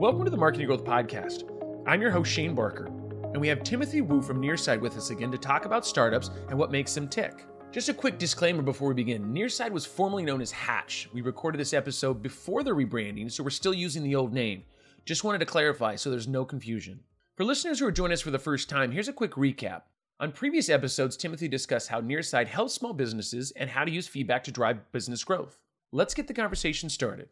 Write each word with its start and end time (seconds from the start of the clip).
Welcome 0.00 0.24
to 0.24 0.30
the 0.30 0.36
Marketing 0.38 0.66
Growth 0.66 0.86
Podcast. 0.86 1.44
I'm 1.86 2.00
your 2.00 2.10
host, 2.10 2.32
Shane 2.32 2.54
Barker, 2.54 2.86
and 2.86 3.36
we 3.36 3.48
have 3.48 3.62
Timothy 3.62 4.00
Wu 4.00 4.22
from 4.22 4.40
Nearside 4.40 4.80
with 4.80 4.96
us 4.96 5.10
again 5.10 5.30
to 5.30 5.36
talk 5.36 5.66
about 5.66 5.84
startups 5.84 6.30
and 6.48 6.58
what 6.58 6.70
makes 6.70 6.94
them 6.94 7.06
tick. 7.06 7.44
Just 7.70 7.90
a 7.90 7.92
quick 7.92 8.16
disclaimer 8.16 8.62
before 8.62 8.88
we 8.88 8.94
begin 8.94 9.26
Nearside 9.26 9.72
was 9.72 9.84
formerly 9.84 10.22
known 10.22 10.40
as 10.40 10.50
Hatch. 10.50 11.10
We 11.12 11.20
recorded 11.20 11.60
this 11.60 11.74
episode 11.74 12.22
before 12.22 12.62
the 12.62 12.70
rebranding, 12.70 13.30
so 13.30 13.44
we're 13.44 13.50
still 13.50 13.74
using 13.74 14.02
the 14.02 14.14
old 14.14 14.32
name. 14.32 14.64
Just 15.04 15.22
wanted 15.22 15.40
to 15.40 15.44
clarify 15.44 15.96
so 15.96 16.08
there's 16.08 16.26
no 16.26 16.46
confusion. 16.46 17.00
For 17.36 17.44
listeners 17.44 17.78
who 17.78 17.86
are 17.86 17.92
joining 17.92 18.14
us 18.14 18.22
for 18.22 18.30
the 18.30 18.38
first 18.38 18.70
time, 18.70 18.92
here's 18.92 19.08
a 19.08 19.12
quick 19.12 19.32
recap. 19.32 19.82
On 20.18 20.32
previous 20.32 20.70
episodes, 20.70 21.14
Timothy 21.14 21.46
discussed 21.46 21.88
how 21.88 22.00
Nearside 22.00 22.46
helps 22.46 22.72
small 22.72 22.94
businesses 22.94 23.50
and 23.50 23.68
how 23.68 23.84
to 23.84 23.90
use 23.90 24.08
feedback 24.08 24.44
to 24.44 24.50
drive 24.50 24.90
business 24.92 25.22
growth. 25.24 25.58
Let's 25.92 26.14
get 26.14 26.26
the 26.26 26.32
conversation 26.32 26.88
started. 26.88 27.28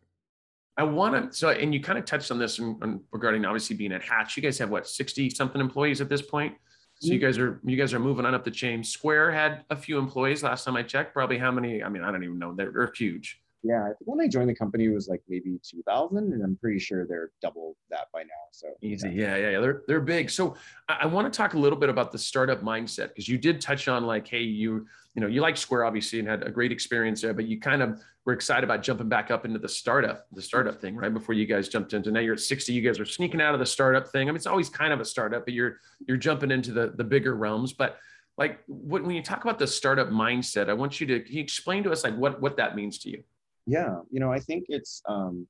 I 0.79 0.85
want 0.85 1.33
to 1.33 1.37
so, 1.37 1.51
and 1.51 1.75
you 1.75 1.81
kind 1.81 1.99
of 1.99 2.05
touched 2.05 2.31
on 2.31 2.39
this 2.39 2.61
in, 2.61 2.79
in, 2.83 3.01
regarding 3.11 3.45
obviously 3.45 3.75
being 3.75 3.93
at 3.93 4.03
Hatch. 4.03 4.37
You 4.37 4.43
guys 4.43 4.59
have 4.59 4.71
what 4.71 4.87
sixty 4.87 5.29
something 5.29 5.61
employees 5.61 6.01
at 6.01 6.09
this 6.09 6.23
point. 6.23 6.55
So 7.01 7.13
you 7.13 7.19
mm-hmm. 7.19 7.27
guys 7.27 7.39
are 7.39 7.61
you 7.65 7.77
guys 7.77 7.93
are 7.93 7.99
moving 7.99 8.25
on 8.25 8.35
up 8.35 8.45
the 8.45 8.51
chain. 8.51 8.83
Square 8.85 9.33
had 9.33 9.65
a 9.71 9.77
few 9.77 9.99
employees 9.99 10.43
last 10.43 10.65
time 10.65 10.77
I 10.77 10.85
checked. 10.85 11.13
Probably 11.13 11.37
how 11.37 11.51
many? 11.51 11.83
I 11.83 11.89
mean, 11.89 12.03
I 12.05 12.13
don't 12.13 12.23
even 12.23 12.39
know. 12.39 12.55
They're, 12.55 12.71
they're 12.73 12.93
huge. 12.97 13.41
Yeah, 13.65 13.91
when 14.01 14.21
I 14.21 14.29
joined 14.29 14.49
the 14.49 14.55
company 14.55 14.85
it 14.85 14.95
was 14.95 15.09
like 15.09 15.21
maybe 15.29 15.61
2000, 15.69 16.33
and 16.33 16.45
I'm 16.45 16.57
pretty 16.61 16.79
sure 16.79 17.07
they're 17.09 17.31
double 17.43 17.77
that 17.91 18.07
by 18.13 18.23
now. 18.23 18.29
So 18.53 18.69
easy, 18.83 19.11
yeah, 19.11 19.37
yeah, 19.37 19.51
yeah. 19.51 19.61
They're 19.61 19.83
they're 19.89 20.01
big. 20.01 20.31
So 20.31 20.55
I, 20.89 20.99
I 21.03 21.07
want 21.07 21.33
to 21.33 21.37
talk 21.37 21.55
a 21.55 21.59
little 21.59 21.79
bit 21.79 21.89
about 21.89 22.13
the 22.13 22.19
startup 22.19 22.63
mindset 22.63 23.09
because 23.09 23.29
you 23.29 23.37
did 23.37 23.61
touch 23.61 23.89
on 23.89 24.07
like, 24.07 24.29
hey, 24.29 24.43
you 24.43 24.87
you 25.15 25.23
know, 25.23 25.27
you 25.27 25.41
like 25.41 25.57
Square 25.57 25.85
obviously 25.85 26.21
and 26.21 26.29
had 26.29 26.45
a 26.45 26.51
great 26.51 26.71
experience 26.71 27.21
there, 27.21 27.35
but 27.35 27.47
you 27.47 27.59
kind 27.59 27.83
of 27.83 28.01
were 28.29 28.35
excited 28.35 28.63
about 28.63 28.83
jumping 28.83 29.09
back 29.09 29.31
up 29.31 29.47
into 29.47 29.59
the 29.59 29.71
startup, 29.71 30.27
the 30.33 30.43
startup 30.43 30.83
thing, 30.83 30.95
right 30.95 31.15
before 31.15 31.35
you 31.35 31.47
guys 31.47 31.67
jumped 31.67 31.95
into. 31.95 32.11
Now 32.11 32.21
you're 32.21 32.35
at 32.35 32.41
60. 32.41 32.75
You 32.75 32.83
guys 32.83 33.01
are 33.01 33.07
sneaking 33.07 33.41
out 33.41 33.55
of 33.55 33.59
the 33.59 33.65
startup 33.65 34.07
thing. 34.07 34.29
I 34.29 34.31
mean, 34.31 34.37
it's 34.37 34.47
always 34.47 34.69
kind 34.69 34.93
of 34.93 35.01
a 35.01 35.05
startup, 35.07 35.47
but 35.47 35.55
you're 35.55 35.79
you're 36.07 36.19
jumping 36.19 36.51
into 36.51 36.73
the 36.73 36.93
the 36.95 37.05
bigger 37.05 37.35
realms, 37.37 37.73
but 37.73 37.97
like 38.37 38.61
when 38.69 39.07
when 39.07 39.17
you 39.17 39.23
talk 39.23 39.45
about 39.45 39.59
the 39.59 39.67
startup 39.67 40.09
mindset, 40.09 40.69
I 40.69 40.75
want 40.75 41.01
you 41.01 41.07
to 41.07 41.33
you 41.33 41.41
explain 41.41 41.83
to 41.85 41.91
us 41.91 42.05
like 42.05 42.15
what 42.17 42.39
what 42.43 42.59
that 42.59 42.77
means 42.77 42.99
to 42.99 43.09
you. 43.09 43.23
Yeah, 43.67 43.97
you 44.11 44.21
know, 44.21 44.31
I 44.31 44.41
think 44.41 44.67
it's 44.69 45.01
um, 45.09 45.49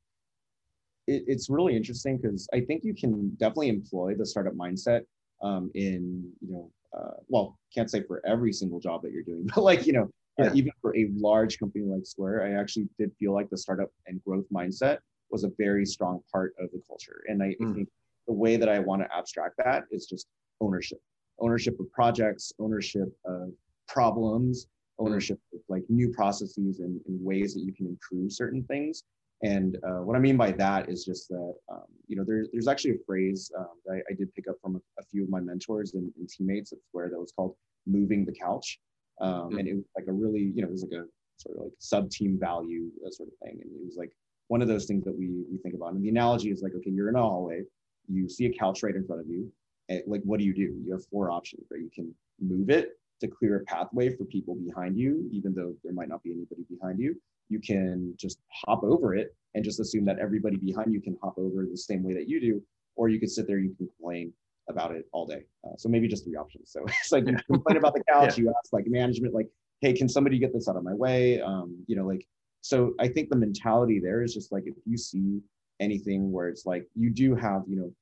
it, 1.09 1.25
it's 1.27 1.51
really 1.51 1.77
interesting 1.77 2.17
because 2.17 2.49
I 2.55 2.61
think 2.61 2.85
you 2.85 2.95
can 2.95 3.31
definitely 3.41 3.71
employ 3.71 4.15
the 4.15 4.25
startup 4.25 4.55
mindset 4.55 5.01
um, 5.43 5.73
in 5.75 6.31
you 6.41 6.53
know, 6.53 6.71
uh, 6.97 7.17
well, 7.27 7.59
can't 7.75 7.91
say 7.91 8.05
for 8.05 8.23
every 8.25 8.53
single 8.53 8.79
job 8.79 9.03
that 9.03 9.11
you're 9.11 9.25
doing, 9.25 9.51
but 9.53 9.65
like 9.65 9.85
you 9.85 9.95
know, 9.95 10.09
yeah. 10.39 10.47
uh, 10.47 10.55
even 10.55 10.73
for 10.81 10.97
a 10.97 11.09
large 11.15 11.59
company 11.59 11.85
like 11.85 12.07
Square, 12.07 12.45
I 12.45 12.61
actually 12.61 12.89
did 12.99 13.13
feel 13.19 13.33
like 13.33 13.51
the 13.51 13.59
startup 13.59 13.91
and 14.07 14.23
growth 14.25 14.47
mindset 14.53 14.99
was 15.31 15.45
a 15.45 15.51
very 15.59 15.85
strong 15.85 16.21
part 16.33 16.55
of 16.59 16.71
the 16.73 16.81
culture, 16.87 17.23
and 17.29 17.43
I, 17.43 17.55
mm. 17.61 17.71
I 17.71 17.75
think 17.75 17.89
the 18.27 18.35
way 18.35 18.57
that 18.57 18.69
I 18.69 18.79
want 18.79 19.03
to 19.03 19.09
abstract 19.17 19.57
that 19.65 19.85
is 19.91 20.07
just 20.07 20.27
ownership, 20.61 21.01
ownership 21.41 21.79
of 21.81 21.91
projects, 21.93 22.53
ownership 22.59 23.09
of 23.25 23.53
problems, 23.89 24.67
ownership 24.99 25.39
of 25.55 25.61
like 25.69 25.83
new 25.89 26.11
processes 26.11 26.81
and, 26.81 27.01
and 27.07 27.25
ways 27.25 27.55
that 27.55 27.61
you 27.61 27.73
can 27.73 27.87
improve 27.87 28.33
certain 28.33 28.63
things. 28.65 29.05
And 29.43 29.77
uh, 29.87 30.03
what 30.03 30.17
I 30.17 30.19
mean 30.19 30.37
by 30.37 30.51
that 30.53 30.89
is 30.89 31.05
just 31.05 31.29
that, 31.29 31.55
um, 31.71 31.85
you 32.09 32.17
know, 32.17 32.25
there, 32.27 32.47
there's 32.53 32.67
actually 32.67 32.93
a 32.93 33.05
phrase 33.07 33.51
um, 33.57 33.69
that 33.87 33.95
I, 33.95 34.13
I, 34.13 34.15
did 34.17 34.35
pick 34.35 34.49
up 34.49 34.57
from 34.61 34.75
a, 34.75 34.79
a 34.99 35.05
few 35.05 35.23
of 35.23 35.31
my 35.31 35.39
mentors 35.39 35.95
and, 35.95 36.13
and, 36.19 36.29
teammates 36.29 36.73
at 36.73 36.79
Square 36.89 37.11
that 37.11 37.21
was 37.21 37.33
called 37.37 37.55
moving 37.87 38.25
the 38.25 38.33
couch. 38.33 38.81
Um, 39.21 39.33
mm-hmm. 39.33 39.59
And 39.59 39.69
it 39.69 39.75
was 39.75 39.85
like 39.97 40.07
a 40.09 40.13
really, 40.13 40.53
you 40.55 40.63
know, 40.63 40.69
it 40.69 40.73
was 40.73 40.83
like 40.83 40.93
a 40.93 41.05
sort 41.37 41.57
of 41.57 41.65
like 41.65 41.73
sub 41.79 42.11
team 42.11 42.39
value 42.41 42.91
uh, 43.07 43.11
sort 43.11 43.29
of 43.29 43.35
thing. 43.43 43.59
And 43.61 43.71
it 43.71 43.85
was 43.85 43.97
like 43.97 44.13
one 44.49 44.63
of 44.63 44.69
those 44.69 44.87
things 44.87 45.05
that 45.05 45.17
we, 45.17 45.29
we 45.51 45.59
think 45.59 45.75
about. 45.75 45.93
And 45.93 46.03
the 46.03 46.09
analogy 46.09 46.51
is 46.51 46.63
like, 46.63 46.73
okay, 46.75 46.91
you're 46.91 47.09
in 47.09 47.17
a 47.17 47.23
hallway, 47.23 47.63
you 48.09 48.29
see 48.29 48.47
a 48.47 48.53
couch 48.53 48.83
right 48.83 48.95
in 48.95 49.07
front 49.07 49.21
of 49.21 49.29
you. 49.29 49.51
And 49.89 50.03
like, 50.07 50.23
what 50.25 50.39
do 50.39 50.45
you 50.45 50.55
do? 50.55 50.75
You 50.85 50.93
have 50.93 51.07
four 51.07 51.31
options, 51.31 51.67
right? 51.71 51.81
You 51.81 51.91
can 51.95 52.15
move 52.41 52.71
it, 52.71 52.99
to 53.21 53.29
clear 53.29 53.57
a 53.57 53.65
pathway 53.65 54.15
for 54.15 54.25
people 54.25 54.55
behind 54.55 54.97
you, 54.97 55.29
even 55.33 55.55
though 55.55 55.75
there 55.83 55.93
might 55.93 56.09
not 56.09 56.23
be 56.23 56.33
anybody 56.33 56.63
behind 56.71 56.99
you. 56.99 57.17
You 57.49 57.61
can 57.61 58.15
just 58.17 58.39
hop 58.53 58.85
over 58.85 59.15
it 59.15 59.35
and 59.55 59.65
just 59.65 59.81
assume 59.81 60.05
that 60.05 60.19
everybody 60.19 60.57
behind 60.57 60.93
you 60.93 61.01
can 61.01 61.17
hop 61.23 61.39
over 61.39 61.67
the 61.69 61.77
same 61.77 62.03
way 62.03 62.15
that 62.15 62.29
you 62.29 62.41
do, 62.41 62.63
or 62.97 63.09
you 63.09 63.19
could 63.19 63.31
sit 63.31 63.47
there, 63.47 63.59
you 63.59 63.75
can 63.75 63.89
complain 63.89 64.33
about 64.69 64.93
it 64.93 65.07
all 65.13 65.27
day. 65.27 65.45
Uh, 65.65 65.77
so 65.77 65.89
maybe 65.89 66.09
just 66.09 66.25
three 66.25 66.37
options. 66.37 66.71
So 66.71 66.85
it's 66.87 67.13
like 67.13 67.27
you 67.27 67.37
complain 67.51 67.77
about 67.77 67.95
the 67.95 68.03
couch, 68.09 68.39
yeah. 68.39 68.45
you 68.45 68.55
ask 68.59 68.73
like 68.73 68.87
management, 68.87 69.35
like, 69.35 69.49
hey, 69.81 69.93
can 69.93 70.09
somebody 70.09 70.39
get 70.39 70.53
this 70.53 70.69
out 70.69 70.77
of 70.77 70.85
my 70.85 70.95
way? 70.95 71.41
Um, 71.41 71.83
you 71.87 71.97
know, 71.97 72.07
like, 72.07 72.27
so 72.61 72.95
I 72.99 73.09
think 73.09 73.31
the 73.31 73.37
mentality 73.37 74.01
there 74.01 74.23
is 74.23 74.35
just 74.35 74.53
like 74.53 74.65
if 74.67 74.75
you 74.85 74.97
see 74.99 75.41
anything 75.81 76.33
where 76.33 76.49
it's 76.49 76.67
like 76.67 76.87
you 76.95 77.11
do 77.11 77.35
have, 77.35 77.63
you 77.69 77.77
know, 77.77 77.93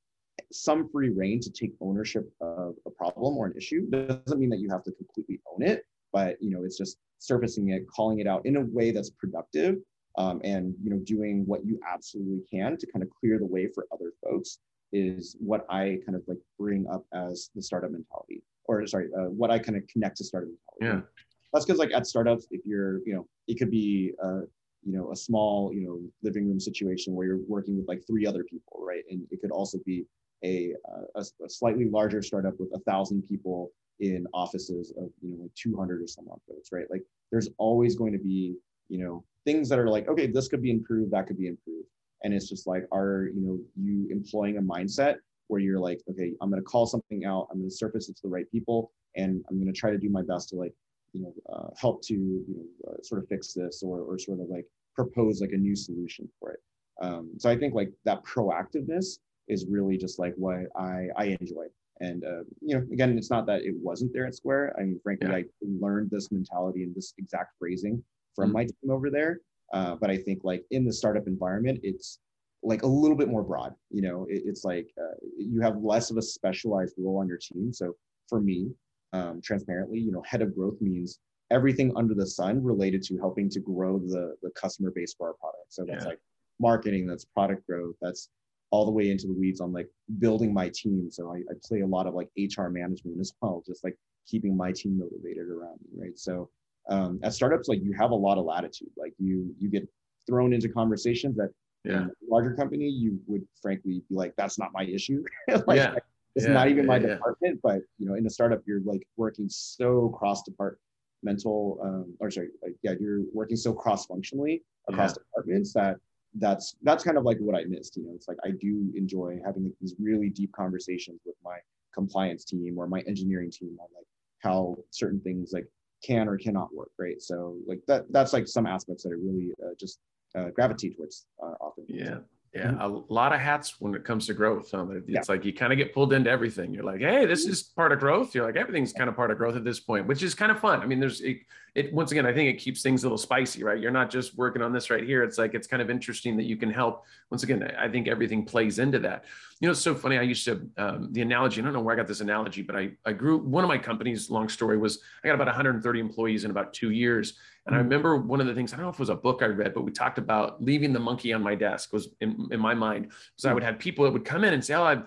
some 0.51 0.89
free 0.89 1.09
reign 1.09 1.39
to 1.41 1.51
take 1.51 1.73
ownership 1.81 2.31
of 2.41 2.75
a 2.85 2.91
problem 2.91 3.37
or 3.37 3.47
an 3.47 3.53
issue. 3.57 3.87
Doesn't 3.89 4.39
mean 4.39 4.49
that 4.49 4.59
you 4.59 4.69
have 4.69 4.83
to 4.83 4.91
completely 4.91 5.39
own 5.51 5.63
it, 5.63 5.83
but 6.13 6.37
you 6.41 6.51
know, 6.51 6.63
it's 6.63 6.77
just 6.77 6.97
surfacing 7.19 7.69
it, 7.69 7.83
calling 7.93 8.19
it 8.19 8.27
out 8.27 8.45
in 8.45 8.57
a 8.57 8.61
way 8.61 8.91
that's 8.91 9.09
productive, 9.09 9.77
um, 10.17 10.41
and 10.43 10.73
you 10.81 10.89
know, 10.89 10.97
doing 10.97 11.43
what 11.45 11.65
you 11.65 11.79
absolutely 11.87 12.41
can 12.51 12.77
to 12.77 12.87
kind 12.91 13.03
of 13.03 13.09
clear 13.19 13.39
the 13.39 13.45
way 13.45 13.67
for 13.73 13.87
other 13.91 14.13
folks 14.23 14.59
is 14.91 15.35
what 15.39 15.65
I 15.69 15.99
kind 16.05 16.15
of 16.15 16.23
like 16.27 16.37
bring 16.57 16.87
up 16.87 17.05
as 17.13 17.49
the 17.55 17.61
startup 17.61 17.91
mentality, 17.91 18.43
or 18.65 18.85
sorry, 18.87 19.09
uh, 19.17 19.29
what 19.29 19.51
I 19.51 19.59
kind 19.59 19.77
of 19.77 19.87
connect 19.87 20.17
to 20.17 20.23
startup 20.23 20.49
mentality. 20.49 21.03
Yeah. 21.03 21.07
That's 21.53 21.65
because 21.65 21.79
like 21.79 21.93
at 21.93 22.05
startups, 22.05 22.47
if 22.51 22.61
you're, 22.65 22.99
you 23.05 23.13
know, 23.13 23.27
it 23.47 23.57
could 23.57 23.71
be 23.71 24.13
uh, 24.23 24.41
you 24.87 24.97
know 24.97 25.11
a 25.11 25.15
small 25.15 25.71
you 25.73 25.81
know 25.85 25.99
living 26.23 26.47
room 26.47 26.59
situation 26.59 27.13
where 27.13 27.27
you're 27.27 27.39
working 27.47 27.77
with 27.77 27.87
like 27.87 28.01
three 28.07 28.25
other 28.25 28.43
people 28.43 28.79
right 28.79 29.03
and 29.09 29.21
it 29.31 29.41
could 29.41 29.51
also 29.51 29.77
be 29.85 30.05
a, 30.45 30.73
a, 31.15 31.21
a 31.43 31.49
slightly 31.49 31.89
larger 31.89 32.21
startup 32.21 32.53
with 32.59 32.69
a 32.73 32.79
thousand 32.79 33.23
people 33.23 33.71
in 33.99 34.25
offices 34.33 34.93
of 34.97 35.09
you 35.21 35.29
know 35.29 35.41
like 35.41 35.53
200 35.55 36.01
or 36.01 36.07
some 36.07 36.25
odd 36.31 36.39
folks 36.47 36.69
right 36.71 36.85
like 36.89 37.03
there's 37.31 37.49
always 37.57 37.95
going 37.95 38.13
to 38.13 38.19
be 38.19 38.55
you 38.87 38.97
know 38.97 39.23
things 39.45 39.67
that 39.67 39.79
are 39.79 39.89
like 39.89 40.07
okay 40.07 40.27
this 40.27 40.47
could 40.47 40.61
be 40.61 40.71
improved 40.71 41.11
that 41.11 41.27
could 41.27 41.37
be 41.37 41.47
improved 41.47 41.76
and 42.23 42.33
it's 42.33 42.49
just 42.49 42.67
like 42.67 42.83
are 42.91 43.29
you 43.33 43.41
know 43.41 43.59
you 43.75 44.07
employing 44.11 44.57
a 44.57 44.61
mindset 44.61 45.15
where 45.47 45.61
you're 45.61 45.79
like 45.79 45.99
okay 46.09 46.33
i'm 46.41 46.49
going 46.49 46.61
to 46.61 46.65
call 46.65 46.85
something 46.85 47.25
out 47.25 47.47
i'm 47.51 47.59
going 47.59 47.69
to 47.69 47.75
surface 47.75 48.09
it 48.09 48.15
to 48.15 48.21
the 48.23 48.29
right 48.29 48.49
people 48.51 48.91
and 49.15 49.43
i'm 49.49 49.57
going 49.57 49.71
to 49.71 49.79
try 49.79 49.91
to 49.91 49.97
do 49.97 50.09
my 50.09 50.21
best 50.21 50.49
to 50.49 50.55
like 50.55 50.73
you 51.13 51.21
know 51.21 51.33
uh, 51.53 51.69
help 51.79 52.01
to 52.03 52.13
you 52.13 52.55
know 52.55 52.91
uh, 52.91 52.97
sort 53.03 53.21
of 53.21 53.27
fix 53.29 53.53
this 53.53 53.81
or, 53.83 54.01
or 54.01 54.19
sort 54.19 54.39
of 54.39 54.47
like 54.49 54.65
propose 54.95 55.41
like 55.41 55.51
a 55.51 55.57
new 55.57 55.75
solution 55.75 56.27
for 56.39 56.51
it 56.51 56.59
um, 57.01 57.31
so 57.37 57.49
i 57.49 57.57
think 57.57 57.73
like 57.73 57.91
that 58.03 58.23
proactiveness 58.23 59.19
is 59.47 59.65
really 59.69 59.97
just 59.97 60.19
like 60.19 60.33
what 60.35 60.57
I, 60.75 61.07
I 61.15 61.37
enjoy. 61.39 61.65
And, 61.99 62.23
uh, 62.23 62.43
you 62.61 62.75
know, 62.75 62.85
again, 62.91 63.17
it's 63.17 63.31
not 63.31 63.45
that 63.47 63.63
it 63.63 63.73
wasn't 63.81 64.13
there 64.13 64.27
at 64.27 64.35
Square. 64.35 64.75
I 64.77 64.83
mean, 64.83 64.99
frankly, 65.03 65.29
yeah. 65.29 65.37
I 65.37 65.43
learned 65.61 66.11
this 66.11 66.31
mentality 66.31 66.83
and 66.83 66.93
this 66.93 67.13
exact 67.17 67.53
phrasing 67.57 68.03
from 68.35 68.49
mm-hmm. 68.49 68.53
my 68.53 68.63
team 68.65 68.91
over 68.91 69.09
there. 69.09 69.39
Uh, 69.73 69.95
but 69.95 70.09
I 70.09 70.17
think 70.17 70.41
like 70.43 70.63
in 70.71 70.85
the 70.85 70.93
startup 70.93 71.27
environment, 71.27 71.79
it's 71.83 72.19
like 72.63 72.83
a 72.83 72.87
little 72.87 73.17
bit 73.17 73.29
more 73.29 73.43
broad. 73.43 73.73
You 73.89 74.01
know, 74.01 74.25
it, 74.29 74.43
it's 74.45 74.63
like 74.63 74.87
uh, 74.99 75.15
you 75.37 75.61
have 75.61 75.77
less 75.77 76.09
of 76.11 76.17
a 76.17 76.21
specialized 76.21 76.95
role 76.97 77.17
on 77.17 77.27
your 77.27 77.37
team. 77.37 77.73
So 77.73 77.95
for 78.27 78.39
me, 78.39 78.71
um, 79.13 79.41
transparently, 79.43 79.99
you 79.99 80.11
know, 80.11 80.23
head 80.25 80.41
of 80.41 80.55
growth 80.55 80.79
means 80.81 81.19
everything 81.51 81.93
under 81.95 82.13
the 82.13 82.27
sun 82.27 82.63
related 82.63 83.01
to 83.03 83.17
helping 83.17 83.49
to 83.49 83.59
grow 83.59 83.99
the 83.99 84.35
the 84.41 84.49
customer 84.51 84.91
base 84.91 85.13
for 85.17 85.27
our 85.27 85.33
product. 85.33 85.65
So 85.69 85.85
that's 85.85 86.03
yeah. 86.03 86.09
like 86.09 86.19
marketing, 86.59 87.07
that's 87.07 87.25
product 87.25 87.65
growth, 87.67 87.95
that's 88.01 88.29
all 88.71 88.85
the 88.85 88.91
way 88.91 89.09
into 89.09 89.27
the 89.27 89.33
weeds 89.33 89.61
on 89.61 89.71
like 89.71 89.87
building 90.19 90.53
my 90.53 90.69
team. 90.73 91.09
So 91.09 91.33
I, 91.33 91.37
I 91.37 91.53
play 91.63 91.81
a 91.81 91.87
lot 91.87 92.05
of 92.05 92.13
like 92.13 92.29
HR 92.37 92.67
management 92.67 93.19
as 93.19 93.33
well, 93.41 93.63
just 93.65 93.83
like 93.83 93.95
keeping 94.27 94.57
my 94.57 94.71
team 94.71 94.99
motivated 94.99 95.47
around 95.47 95.79
me, 95.81 96.01
right? 96.01 96.19
So 96.19 96.49
um, 96.89 97.19
at 97.23 97.33
startups, 97.33 97.67
like 97.67 97.81
you 97.81 97.93
have 97.93 98.11
a 98.11 98.15
lot 98.15 98.37
of 98.37 98.45
latitude. 98.45 98.89
Like 98.97 99.13
you 99.17 99.53
you 99.59 99.69
get 99.69 99.87
thrown 100.27 100.53
into 100.53 100.69
conversations 100.69 101.37
that 101.37 101.49
yeah. 101.83 101.97
in 101.97 102.03
a 102.03 102.11
larger 102.29 102.53
company 102.53 102.87
you 102.87 103.19
would 103.27 103.45
frankly 103.61 104.03
be 104.09 104.15
like, 104.15 104.33
that's 104.37 104.59
not 104.59 104.71
my 104.73 104.83
issue. 104.83 105.23
like, 105.67 105.77
yeah. 105.77 105.95
It's 106.35 106.45
yeah, 106.45 106.53
not 106.53 106.67
even 106.67 106.85
my 106.85 106.99
department, 106.99 107.59
but 107.63 107.79
you 107.97 108.07
know, 108.07 108.13
in 108.13 108.23
a 108.27 108.29
startup, 108.29 108.61
you're 108.67 108.81
like 108.81 109.01
working 109.17 109.49
so 109.49 110.09
cross 110.09 110.43
departmental, 110.43 111.79
um, 111.83 112.13
or 112.19 112.29
sorry, 112.29 112.49
like, 112.61 112.75
yeah, 112.83 112.93
you're 112.99 113.21
working 113.33 113.57
so 113.57 113.73
cross 113.73 114.05
functionally 114.05 114.61
across 114.87 115.13
departments 115.13 115.73
that 115.73 115.97
that's 116.35 116.75
that's 116.83 117.03
kind 117.03 117.17
of 117.17 117.23
like 117.23 117.39
what 117.39 117.55
I 117.55 117.63
missed. 117.65 117.97
You 117.97 118.03
know, 118.03 118.11
it's 118.13 118.27
like 118.27 118.37
I 118.45 118.51
do 118.51 118.91
enjoy 118.95 119.39
having 119.43 119.63
like 119.63 119.73
these 119.81 119.95
really 119.99 120.29
deep 120.29 120.51
conversations 120.51 121.21
with 121.25 121.35
my 121.43 121.57
compliance 121.93 122.45
team 122.45 122.77
or 122.77 122.87
my 122.87 123.01
engineering 123.07 123.49
team 123.51 123.75
on 123.79 123.87
like 123.95 124.05
how 124.39 124.77
certain 124.91 125.19
things 125.21 125.51
like 125.53 125.65
can 126.07 126.27
or 126.27 126.37
cannot 126.37 126.73
work, 126.73 126.91
right? 126.97 127.21
So 127.21 127.57
like 127.67 127.81
that 127.87 128.05
that's 128.11 128.33
like 128.33 128.47
some 128.47 128.65
aspects 128.65 129.03
that 129.03 129.09
I 129.09 129.13
really 129.13 129.51
uh, 129.63 129.73
just 129.79 129.99
uh, 130.37 130.49
gravitate 130.49 130.95
towards 130.95 131.25
uh, 131.43 131.55
often. 131.59 131.85
Yeah, 131.87 132.19
Yeah, 132.53 132.71
mm-hmm. 132.71 132.81
a 132.81 133.13
lot 133.13 133.33
of 133.33 133.39
hats 133.39 133.79
when 133.79 133.93
it 133.93 134.03
comes 134.05 134.25
to 134.27 134.33
growth. 134.33 134.73
It's 134.73 135.07
yeah. 135.07 135.21
like 135.27 135.43
you 135.43 135.53
kind 135.53 135.73
of 135.73 135.77
get 135.77 135.93
pulled 135.93 136.13
into 136.13 136.29
everything. 136.29 136.73
You're 136.73 136.85
like, 136.85 137.01
hey, 137.01 137.25
this 137.25 137.45
is 137.45 137.61
part 137.61 137.91
of 137.91 137.99
growth. 137.99 138.33
You're 138.33 138.45
like, 138.45 138.55
everything's 138.55 138.93
kind 138.93 139.09
of 139.09 139.15
part 139.15 139.31
of 139.31 139.37
growth 139.37 139.55
at 139.55 139.63
this 139.63 139.79
point, 139.79 140.07
which 140.07 140.23
is 140.23 140.33
kind 140.33 140.51
of 140.51 140.59
fun. 140.59 140.81
I 140.81 140.85
mean, 140.85 140.99
there's 140.99 141.21
it, 141.21 141.39
it 141.75 141.93
once 141.93 142.11
again, 142.11 142.25
I 142.25 142.33
think 142.33 142.49
it 142.49 142.57
keeps 142.59 142.81
things 142.81 143.03
a 143.03 143.07
little 143.07 143.17
spicy, 143.17 143.63
right? 143.63 143.79
You're 143.79 143.91
not 143.91 144.09
just 144.09 144.37
working 144.37 144.61
on 144.61 144.71
this 144.71 144.89
right 144.89 145.03
here. 145.03 145.23
It's 145.23 145.37
like 145.37 145.53
it's 145.53 145.67
kind 145.67 145.81
of 145.81 145.89
interesting 145.89 146.37
that 146.37 146.45
you 146.45 146.55
can 146.55 146.71
help. 146.71 147.03
Once 147.29 147.43
again, 147.43 147.69
I 147.77 147.89
think 147.89 148.07
everything 148.07 148.45
plays 148.45 148.79
into 148.79 148.99
that. 148.99 149.25
You 149.59 149.67
know, 149.67 149.71
it's 149.71 149.81
so 149.81 149.93
funny. 149.93 150.17
I 150.17 150.23
used 150.23 150.45
to 150.45 150.67
um, 150.77 151.09
the 151.11 151.21
analogy. 151.21 151.61
I 151.61 151.65
don't 151.65 151.73
know 151.73 151.81
where 151.81 151.93
I 151.93 151.97
got 151.97 152.07
this 152.07 152.21
analogy, 152.21 152.61
but 152.61 152.75
I 152.75 152.91
I 153.05 153.11
grew 153.11 153.37
one 153.37 153.63
of 153.63 153.67
my 153.67 153.77
companies. 153.77 154.29
Long 154.29 154.47
story 154.49 154.77
was 154.77 154.99
I 155.23 155.27
got 155.27 155.35
about 155.35 155.47
130 155.47 155.99
employees 155.99 156.45
in 156.45 156.51
about 156.51 156.73
two 156.73 156.91
years 156.91 157.33
and 157.67 157.75
I 157.75 157.79
mm. 157.79 157.83
remember 157.83 158.17
one 158.17 158.41
of 158.41 158.47
the 158.47 158.53
things, 158.53 158.73
I 158.73 158.77
don't 158.77 158.85
know 158.85 158.89
if 158.89 158.95
it 158.95 158.99
was 158.99 159.09
a 159.09 159.15
book 159.15 159.41
I 159.41 159.47
read, 159.47 159.73
but 159.73 159.83
we 159.83 159.91
talked 159.91 160.17
about 160.17 160.63
leaving 160.63 160.93
the 160.93 160.99
monkey 160.99 161.33
on 161.33 161.43
my 161.43 161.53
desk 161.53 161.93
was 161.93 162.09
in, 162.21 162.47
in 162.51 162.59
my 162.59 162.73
mind. 162.73 163.11
So 163.35 163.49
I 163.49 163.53
would 163.53 163.63
have 163.63 163.77
people 163.77 164.05
that 164.05 164.11
would 164.11 164.25
come 164.25 164.43
in 164.43 164.53
and 164.53 164.63
say, 164.63 164.73
Oh, 164.73 164.83
I've, 164.83 165.03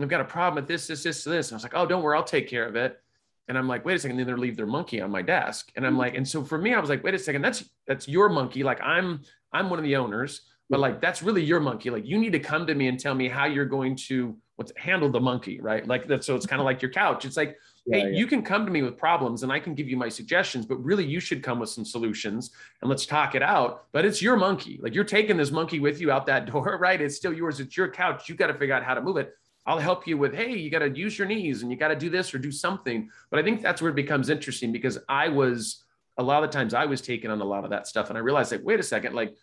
I've 0.00 0.08
got 0.08 0.20
a 0.20 0.24
problem 0.24 0.54
with 0.54 0.68
this, 0.68 0.86
this, 0.86 1.02
this, 1.02 1.24
this. 1.24 1.48
And 1.48 1.54
I 1.54 1.56
was 1.56 1.62
like, 1.64 1.74
Oh, 1.74 1.86
don't 1.86 2.02
worry, 2.02 2.16
I'll 2.16 2.24
take 2.24 2.48
care 2.48 2.66
of 2.66 2.76
it. 2.76 3.00
And 3.48 3.58
I'm 3.58 3.68
like, 3.68 3.84
wait 3.84 3.96
a 3.96 3.98
second, 3.98 4.16
then 4.16 4.26
they 4.26 4.32
leave 4.32 4.56
their 4.56 4.66
monkey 4.66 5.02
on 5.02 5.10
my 5.10 5.20
desk. 5.20 5.70
And 5.76 5.86
I'm 5.86 5.96
mm. 5.96 5.98
like, 5.98 6.14
and 6.14 6.26
so 6.26 6.42
for 6.42 6.56
me, 6.56 6.72
I 6.72 6.80
was 6.80 6.88
like, 6.88 7.04
wait 7.04 7.14
a 7.14 7.18
second, 7.18 7.42
that's 7.42 7.64
that's 7.86 8.08
your 8.08 8.28
monkey. 8.28 8.62
Like 8.62 8.80
I'm 8.80 9.20
I'm 9.52 9.68
one 9.68 9.78
of 9.78 9.84
the 9.84 9.96
owners, 9.96 10.42
but 10.70 10.80
like 10.80 11.00
that's 11.00 11.22
really 11.22 11.42
your 11.42 11.60
monkey. 11.60 11.90
Like 11.90 12.06
you 12.06 12.18
need 12.18 12.32
to 12.32 12.38
come 12.38 12.66
to 12.66 12.74
me 12.74 12.88
and 12.88 12.98
tell 12.98 13.14
me 13.14 13.28
how 13.28 13.44
you're 13.44 13.66
going 13.66 13.96
to 14.08 14.36
what's 14.56 14.72
handle 14.76 15.10
the 15.10 15.20
monkey, 15.20 15.60
right? 15.60 15.86
Like 15.86 16.06
that. 16.08 16.24
So 16.24 16.36
it's 16.36 16.46
kind 16.46 16.60
of 16.60 16.64
like 16.70 16.80
your 16.80 16.90
couch. 16.90 17.24
It's 17.24 17.36
like 17.36 17.58
yeah, 17.86 17.98
hey, 17.98 18.10
yeah. 18.10 18.18
you 18.18 18.26
can 18.26 18.42
come 18.42 18.64
to 18.64 18.72
me 18.72 18.82
with 18.82 18.96
problems 18.96 19.42
and 19.42 19.52
I 19.52 19.60
can 19.60 19.74
give 19.74 19.88
you 19.88 19.96
my 19.96 20.08
suggestions, 20.08 20.64
but 20.64 20.76
really 20.76 21.04
you 21.04 21.20
should 21.20 21.42
come 21.42 21.58
with 21.58 21.68
some 21.68 21.84
solutions 21.84 22.50
and 22.80 22.88
let's 22.88 23.04
talk 23.04 23.34
it 23.34 23.42
out. 23.42 23.84
But 23.92 24.04
it's 24.04 24.22
your 24.22 24.36
monkey. 24.36 24.78
Like 24.82 24.94
you're 24.94 25.04
taking 25.04 25.36
this 25.36 25.50
monkey 25.50 25.80
with 25.80 26.00
you 26.00 26.10
out 26.10 26.26
that 26.26 26.46
door, 26.50 26.78
right? 26.80 27.00
It's 27.00 27.16
still 27.16 27.32
yours. 27.32 27.60
It's 27.60 27.76
your 27.76 27.90
couch. 27.90 28.28
You 28.28 28.34
got 28.36 28.46
to 28.46 28.54
figure 28.54 28.74
out 28.74 28.84
how 28.84 28.94
to 28.94 29.02
move 29.02 29.18
it. 29.18 29.34
I'll 29.66 29.78
help 29.78 30.06
you 30.06 30.18
with, 30.18 30.34
hey, 30.34 30.54
you 30.56 30.70
got 30.70 30.80
to 30.80 30.90
use 30.90 31.18
your 31.18 31.26
knees 31.26 31.62
and 31.62 31.70
you 31.70 31.76
got 31.76 31.88
to 31.88 31.96
do 31.96 32.10
this 32.10 32.34
or 32.34 32.38
do 32.38 32.52
something. 32.52 33.08
But 33.30 33.40
I 33.40 33.42
think 33.42 33.62
that's 33.62 33.80
where 33.80 33.90
it 33.90 33.96
becomes 33.96 34.28
interesting 34.28 34.72
because 34.72 34.98
I 35.08 35.28
was 35.28 35.84
a 36.18 36.22
lot 36.22 36.44
of 36.44 36.50
the 36.50 36.56
times 36.56 36.74
I 36.74 36.84
was 36.84 37.00
taking 37.00 37.30
on 37.30 37.40
a 37.40 37.44
lot 37.44 37.64
of 37.64 37.70
that 37.70 37.86
stuff. 37.86 38.08
And 38.08 38.18
I 38.18 38.20
realized 38.20 38.52
like, 38.52 38.60
wait 38.62 38.78
a 38.78 38.82
second, 38.82 39.14
like 39.14 39.34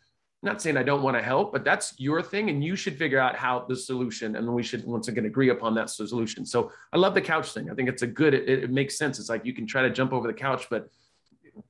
not 0.44 0.62
saying 0.62 0.76
I 0.76 0.84
don't 0.84 1.04
want 1.04 1.16
to 1.18 1.22
help, 1.22 1.52
but 1.52 1.64
that's 1.64 1.94
your 2.00 2.22
thing. 2.22 2.50
And 2.50 2.64
you 2.64 2.76
should 2.76 2.98
figure 2.98 3.20
out 3.20 3.36
how 3.36 3.66
the 3.68 3.76
solution, 3.76 4.36
and 4.36 4.48
then 4.48 4.54
we 4.56 4.64
should 4.64 4.84
once 4.86 5.08
again 5.08 5.26
agree 5.26 5.50
upon 5.50 5.76
that 5.76 5.90
solution. 5.90 6.46
So 6.46 6.72
I 6.92 6.98
love 6.98 7.14
the 7.14 7.22
couch 7.22 7.52
thing. 7.52 7.70
I 7.70 7.76
think 7.76 7.90
it's 7.90 8.02
a 8.02 8.08
good, 8.08 8.34
it, 8.34 8.50
it 8.50 8.72
makes 8.72 8.98
sense. 8.98 9.20
It's 9.20 9.30
like 9.30 9.46
you 9.46 9.54
can 9.54 9.68
try 9.68 9.84
to 9.84 9.90
jump 9.90 10.14
over 10.14 10.28
the 10.28 10.34
couch, 10.34 10.68
but 10.70 10.90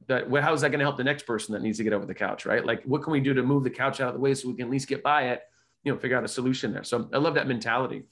that 0.08 0.32
how 0.42 0.54
is 0.54 0.62
that 0.62 0.70
going 0.70 0.80
to 0.80 0.86
help 0.86 0.98
the 0.98 1.04
next 1.04 1.24
person 1.24 1.54
that 1.54 1.62
needs 1.62 1.78
to 1.80 1.84
get 1.84 1.92
over 1.92 2.06
the 2.06 2.14
couch, 2.14 2.46
right? 2.46 2.66
Like 2.66 2.84
what 2.84 3.04
can 3.04 3.12
we 3.12 3.20
do 3.20 3.34
to 3.34 3.44
move 3.44 3.64
the 3.64 3.70
couch 3.70 4.00
out 4.00 4.10
of 4.10 4.14
the 4.14 4.20
way 4.20 4.34
so 4.34 4.48
we 4.48 4.56
can 4.56 4.66
at 4.66 4.72
least 4.72 4.88
get 4.88 5.04
by 5.04 5.30
it, 5.30 5.42
you 5.84 5.92
know, 5.92 6.00
figure 6.00 6.18
out 6.18 6.24
a 6.24 6.30
solution 6.30 6.72
there. 6.72 6.84
So 6.84 7.10
I 7.14 7.18
love 7.18 7.34
that 7.36 7.48
mentality. 7.48 8.04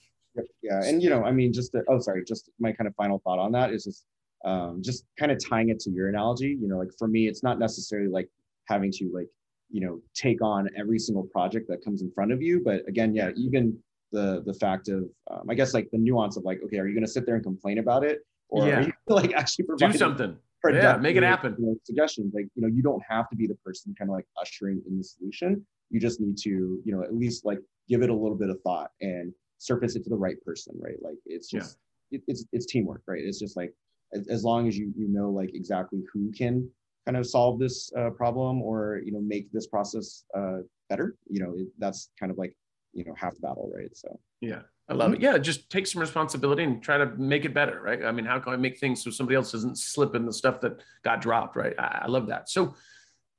Yeah. 0.62 0.82
And, 0.84 1.02
you 1.02 1.10
know, 1.10 1.24
I 1.24 1.32
mean, 1.32 1.52
just, 1.52 1.74
oh, 1.88 2.00
sorry, 2.00 2.24
just 2.24 2.50
my 2.58 2.72
kind 2.72 2.86
of 2.86 2.94
final 2.96 3.18
thought 3.24 3.38
on 3.38 3.52
that 3.52 3.72
is 3.72 3.84
just, 3.84 4.04
um, 4.44 4.82
just 4.82 5.04
kind 5.18 5.32
of 5.32 5.38
tying 5.44 5.68
it 5.70 5.80
to 5.80 5.90
your 5.90 6.08
analogy, 6.08 6.56
you 6.60 6.68
know, 6.68 6.78
like 6.78 6.90
for 6.98 7.08
me, 7.08 7.28
it's 7.28 7.42
not 7.42 7.58
necessarily 7.58 8.08
like 8.08 8.28
having 8.66 8.90
to 8.92 9.10
like 9.12 9.28
you 9.70 9.80
know 9.80 10.00
take 10.14 10.42
on 10.42 10.68
every 10.76 10.98
single 10.98 11.24
project 11.24 11.68
that 11.68 11.84
comes 11.84 12.02
in 12.02 12.10
front 12.12 12.32
of 12.32 12.42
you. 12.42 12.62
But 12.64 12.86
again 12.88 13.14
yeah 13.14 13.30
even 13.36 13.78
the 14.12 14.42
the 14.44 14.54
fact 14.54 14.88
of 14.88 15.04
um, 15.30 15.42
i 15.48 15.54
guess 15.54 15.72
like 15.72 15.88
the 15.92 15.98
nuance 15.98 16.36
of 16.36 16.44
like 16.44 16.60
okay 16.64 16.78
are 16.78 16.86
you 16.88 16.94
going 16.94 17.04
to 17.04 17.10
sit 17.10 17.26
there 17.26 17.36
and 17.36 17.44
complain 17.44 17.78
about 17.78 18.04
it? 18.04 18.20
Or 18.48 18.66
yeah. 18.66 18.80
you, 18.80 18.92
like 19.08 19.32
actually 19.32 19.66
do 19.78 19.92
something. 19.92 20.36
yeah 20.64 20.96
make 20.96 21.16
it 21.16 21.22
happen. 21.22 21.54
you 21.58 21.66
know, 21.66 21.76
suggestions? 21.84 22.34
Like 22.34 22.46
you 22.54 22.62
know 22.62 22.68
you 22.68 22.82
don't 22.82 23.02
have 23.08 23.28
to 23.30 23.36
be 23.36 23.46
the 23.46 23.54
person 23.64 23.94
kind 23.98 24.10
of 24.10 24.14
like 24.14 24.26
ushering 24.40 24.82
in 24.86 24.98
the 24.98 25.04
solution. 25.04 25.64
You 25.90 26.00
just 26.00 26.20
need 26.20 26.36
to 26.38 26.50
you 26.84 26.92
know 26.94 27.02
at 27.02 27.14
least 27.14 27.44
like 27.44 27.60
give 27.88 28.02
it 28.02 28.10
a 28.10 28.14
little 28.14 28.36
bit 28.36 28.50
of 28.50 28.58
thought 28.62 28.90
and 29.00 29.32
surface 29.58 29.94
it 29.94 30.04
to 30.04 30.10
the 30.10 30.16
right 30.16 30.36
person 30.44 30.74
right? 30.80 30.96
Like 31.02 31.16
it's 31.26 31.48
just 31.48 31.78
yeah. 32.10 32.18
it, 32.18 32.24
it's 32.26 32.44
it's 32.52 32.66
teamwork 32.66 33.02
right? 33.06 33.22
It's 33.22 33.38
just 33.38 33.56
like 33.56 33.72
as, 34.12 34.26
as 34.28 34.44
long 34.44 34.66
as 34.68 34.76
you 34.76 34.92
you 34.96 35.08
know 35.08 35.30
like 35.30 35.54
exactly 35.54 36.00
who 36.12 36.32
can 36.32 36.68
kind 37.06 37.16
of 37.16 37.26
solve 37.26 37.58
this 37.58 37.92
uh, 37.96 38.10
problem 38.10 38.62
or 38.62 39.00
you 39.04 39.12
know 39.12 39.20
make 39.20 39.50
this 39.52 39.66
process 39.66 40.24
uh, 40.36 40.58
better 40.88 41.16
you 41.28 41.42
know 41.42 41.52
it, 41.56 41.68
that's 41.78 42.10
kind 42.18 42.30
of 42.30 42.38
like 42.38 42.54
you 42.92 43.04
know 43.04 43.14
half 43.16 43.34
the 43.34 43.40
battle 43.40 43.70
right? 43.74 43.96
So. 43.96 44.18
Yeah 44.40 44.62
i 44.88 44.94
love 44.94 45.12
it. 45.14 45.20
Yeah 45.20 45.38
just 45.38 45.70
take 45.70 45.86
some 45.86 46.00
responsibility 46.00 46.64
and 46.64 46.82
try 46.82 46.98
to 46.98 47.06
make 47.16 47.44
it 47.44 47.54
better 47.54 47.80
right? 47.80 48.04
I 48.04 48.12
mean 48.12 48.24
how 48.24 48.38
can 48.38 48.52
i 48.52 48.56
make 48.56 48.78
things 48.78 49.02
so 49.02 49.10
somebody 49.10 49.36
else 49.36 49.52
doesn't 49.52 49.78
slip 49.78 50.14
in 50.14 50.26
the 50.26 50.32
stuff 50.32 50.60
that 50.62 50.80
got 51.04 51.20
dropped 51.20 51.56
right? 51.56 51.74
I, 51.78 52.02
I 52.02 52.06
love 52.06 52.26
that. 52.28 52.48
So 52.48 52.74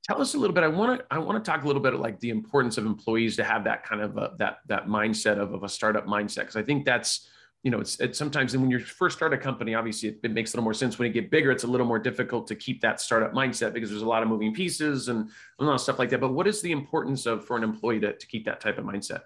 tell 0.04 0.20
us 0.20 0.34
a 0.34 0.38
little 0.38 0.54
bit 0.54 0.64
i 0.64 0.68
want 0.68 0.98
to 0.98 1.06
i 1.10 1.18
want 1.18 1.42
to 1.42 1.50
talk 1.50 1.62
a 1.62 1.66
little 1.66 1.82
bit 1.82 1.94
of 1.94 2.00
like 2.00 2.18
the 2.20 2.30
importance 2.30 2.76
of 2.76 2.86
employees 2.86 3.36
to 3.36 3.44
have 3.44 3.64
that 3.64 3.84
kind 3.84 4.00
of 4.00 4.16
a, 4.16 4.32
that 4.38 4.58
that 4.66 4.86
mindset 4.86 5.38
of, 5.38 5.54
of 5.54 5.62
a 5.62 5.68
startup 5.68 6.06
mindset 6.06 6.40
because 6.40 6.56
i 6.56 6.62
think 6.62 6.84
that's 6.84 7.28
you 7.62 7.70
know, 7.70 7.80
it's, 7.80 8.00
it's 8.00 8.18
sometimes 8.18 8.56
when 8.56 8.70
you 8.70 8.80
first 8.80 9.16
start 9.16 9.32
a 9.32 9.38
company, 9.38 9.74
obviously 9.74 10.08
it, 10.08 10.18
it, 10.24 10.32
makes 10.32 10.52
a 10.52 10.56
little 10.56 10.64
more 10.64 10.74
sense. 10.74 10.98
When 10.98 11.06
you 11.06 11.12
get 11.12 11.30
bigger, 11.30 11.52
it's 11.52 11.62
a 11.62 11.68
little 11.68 11.86
more 11.86 11.98
difficult 11.98 12.48
to 12.48 12.56
keep 12.56 12.80
that 12.80 13.00
startup 13.00 13.32
mindset 13.32 13.72
because 13.72 13.88
there's 13.88 14.02
a 14.02 14.08
lot 14.08 14.22
of 14.22 14.28
moving 14.28 14.52
pieces 14.52 15.08
and 15.08 15.30
a 15.60 15.64
lot 15.64 15.74
of 15.74 15.80
stuff 15.80 15.98
like 15.98 16.10
that. 16.10 16.20
But 16.20 16.32
what 16.32 16.48
is 16.48 16.60
the 16.60 16.72
importance 16.72 17.24
of 17.24 17.44
for 17.46 17.56
an 17.56 17.62
employee 17.62 18.00
to, 18.00 18.14
to 18.14 18.26
keep 18.26 18.44
that 18.46 18.60
type 18.60 18.78
of 18.78 18.84
mindset? 18.84 19.20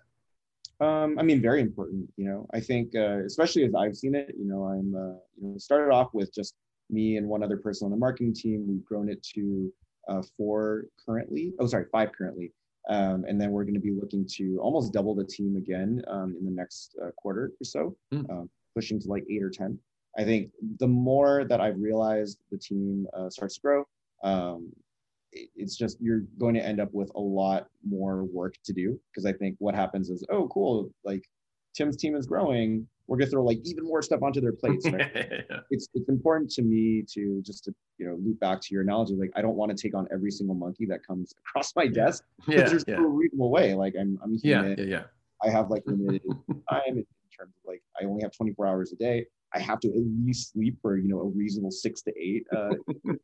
Um, 0.80 1.18
I 1.18 1.22
mean, 1.22 1.40
very 1.40 1.62
important. 1.62 2.10
You 2.18 2.26
know, 2.26 2.46
I 2.52 2.60
think 2.60 2.94
uh, 2.94 3.24
especially 3.24 3.64
as 3.64 3.74
I've 3.74 3.96
seen 3.96 4.14
it. 4.14 4.34
You 4.38 4.46
know, 4.46 4.64
I'm 4.64 4.94
uh, 4.94 5.16
you 5.40 5.48
know 5.48 5.58
started 5.58 5.90
off 5.90 6.12
with 6.12 6.34
just 6.34 6.54
me 6.90 7.16
and 7.16 7.26
one 7.26 7.42
other 7.42 7.56
person 7.56 7.86
on 7.86 7.90
the 7.90 7.96
marketing 7.96 8.34
team. 8.34 8.66
We've 8.68 8.84
grown 8.84 9.08
it 9.08 9.22
to 9.34 9.72
uh, 10.08 10.22
four 10.36 10.84
currently. 11.06 11.54
Oh, 11.58 11.66
sorry, 11.66 11.86
five 11.90 12.12
currently. 12.12 12.52
Um, 12.88 13.24
and 13.28 13.40
then 13.40 13.50
we're 13.50 13.64
going 13.64 13.74
to 13.74 13.80
be 13.80 13.92
looking 13.92 14.26
to 14.36 14.58
almost 14.60 14.92
double 14.92 15.14
the 15.14 15.24
team 15.24 15.56
again 15.56 16.02
um, 16.08 16.36
in 16.38 16.44
the 16.44 16.52
next 16.52 16.96
uh, 17.02 17.10
quarter 17.16 17.52
or 17.60 17.64
so, 17.64 17.96
mm. 18.14 18.28
um, 18.30 18.48
pushing 18.74 19.00
to 19.00 19.08
like 19.08 19.24
eight 19.30 19.42
or 19.42 19.50
10. 19.50 19.78
I 20.18 20.24
think 20.24 20.50
the 20.78 20.86
more 20.86 21.44
that 21.48 21.60
I've 21.60 21.78
realized 21.78 22.38
the 22.50 22.58
team 22.58 23.06
uh, 23.12 23.28
starts 23.28 23.54
to 23.56 23.60
grow, 23.60 23.84
um, 24.22 24.72
it, 25.32 25.50
it's 25.56 25.76
just 25.76 25.98
you're 26.00 26.22
going 26.38 26.54
to 26.54 26.64
end 26.64 26.80
up 26.80 26.88
with 26.92 27.10
a 27.16 27.20
lot 27.20 27.66
more 27.86 28.24
work 28.24 28.54
to 28.64 28.72
do. 28.72 28.98
Because 29.10 29.26
I 29.26 29.32
think 29.32 29.56
what 29.58 29.74
happens 29.74 30.08
is, 30.08 30.24
oh, 30.30 30.48
cool, 30.48 30.90
like 31.04 31.24
Tim's 31.74 31.96
team 31.96 32.14
is 32.14 32.26
growing 32.26 32.86
we're 33.06 33.17
going 33.17 33.26
to 33.26 33.31
throw 33.31 33.44
like 33.44 33.58
even 33.64 33.85
more 33.85 34.03
stuff 34.03 34.23
onto 34.23 34.41
their 34.41 34.53
plates. 34.53 34.88
Right? 34.91 35.11
it's 35.70 35.88
it's 35.94 36.08
important 36.08 36.50
to 36.53 36.62
me 36.62 37.05
to 37.12 37.41
just 37.43 37.64
to 37.64 37.75
you 37.99 38.06
know 38.06 38.17
loop 38.17 38.41
back 38.41 38.61
to 38.62 38.69
your 38.75 38.82
analogy. 38.82 39.14
Like 39.14 39.31
I 39.37 39.43
don't 39.43 39.56
want 39.56 39.76
to 39.76 39.81
take 39.81 39.94
on 39.94 40.06
every 40.12 40.31
single 40.31 40.55
monkey 40.55 40.87
that 40.87 41.06
comes 41.06 41.35
across 41.38 41.75
my 41.76 41.87
desk. 41.87 42.25
Yeah, 42.49 42.69
there's 42.69 42.85
yeah. 42.87 42.97
no 42.97 43.06
reasonable 43.06 43.50
way. 43.50 43.75
Like 43.75 43.94
I'm 43.99 44.19
I'm 44.23 44.37
human. 44.38 44.76
Yeah, 44.79 44.85
yeah, 44.85 44.91
yeah. 44.91 45.03
I 45.43 45.50
have 45.50 45.70
like 45.70 45.82
limited 45.87 46.23
time 46.70 46.82
in 46.87 47.06
terms 47.37 47.55
of 47.56 47.67
like 47.67 47.82
I 48.00 48.05
only 48.05 48.23
have 48.23 48.32
24 48.32 48.67
hours 48.67 48.93
a 48.93 48.97
day. 48.97 49.26
I 49.55 49.58
have 49.61 49.81
to 49.81 49.88
at 49.88 49.94
least 50.25 50.53
sleep 50.53 50.76
for 50.81 50.97
you 50.97 51.08
know 51.08 51.20
a 51.20 51.25
reasonable 51.26 51.70
six 51.70 52.03
to 52.03 52.12
eight. 52.19 52.47
Uh, 52.55 52.75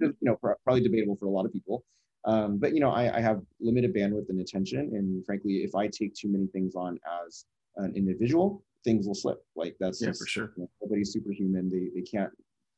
you 0.00 0.14
know, 0.22 0.36
probably 0.36 0.82
debatable 0.82 1.16
for 1.16 1.26
a 1.26 1.30
lot 1.30 1.46
of 1.46 1.52
people. 1.52 1.84
Um, 2.24 2.58
but 2.58 2.72
you 2.74 2.80
know, 2.80 2.90
I, 2.90 3.16
I 3.16 3.20
have 3.20 3.42
limited 3.60 3.94
bandwidth 3.94 4.28
and 4.28 4.40
attention, 4.40 4.90
and 4.94 5.24
frankly, 5.26 5.64
if 5.64 5.74
I 5.74 5.88
take 5.88 6.14
too 6.14 6.28
many 6.28 6.46
things 6.46 6.74
on 6.76 6.98
as 7.26 7.46
an 7.76 7.94
individual, 7.96 8.64
things 8.84 9.06
will 9.06 9.14
slip. 9.14 9.44
Like 9.56 9.76
that's 9.80 10.00
yeah, 10.00 10.08
just, 10.08 10.20
for 10.20 10.26
sure. 10.26 10.52
You 10.56 10.62
know, 10.62 10.70
nobody's 10.82 11.12
superhuman. 11.12 11.70
They 11.70 11.88
they 11.94 12.04
can't 12.04 12.30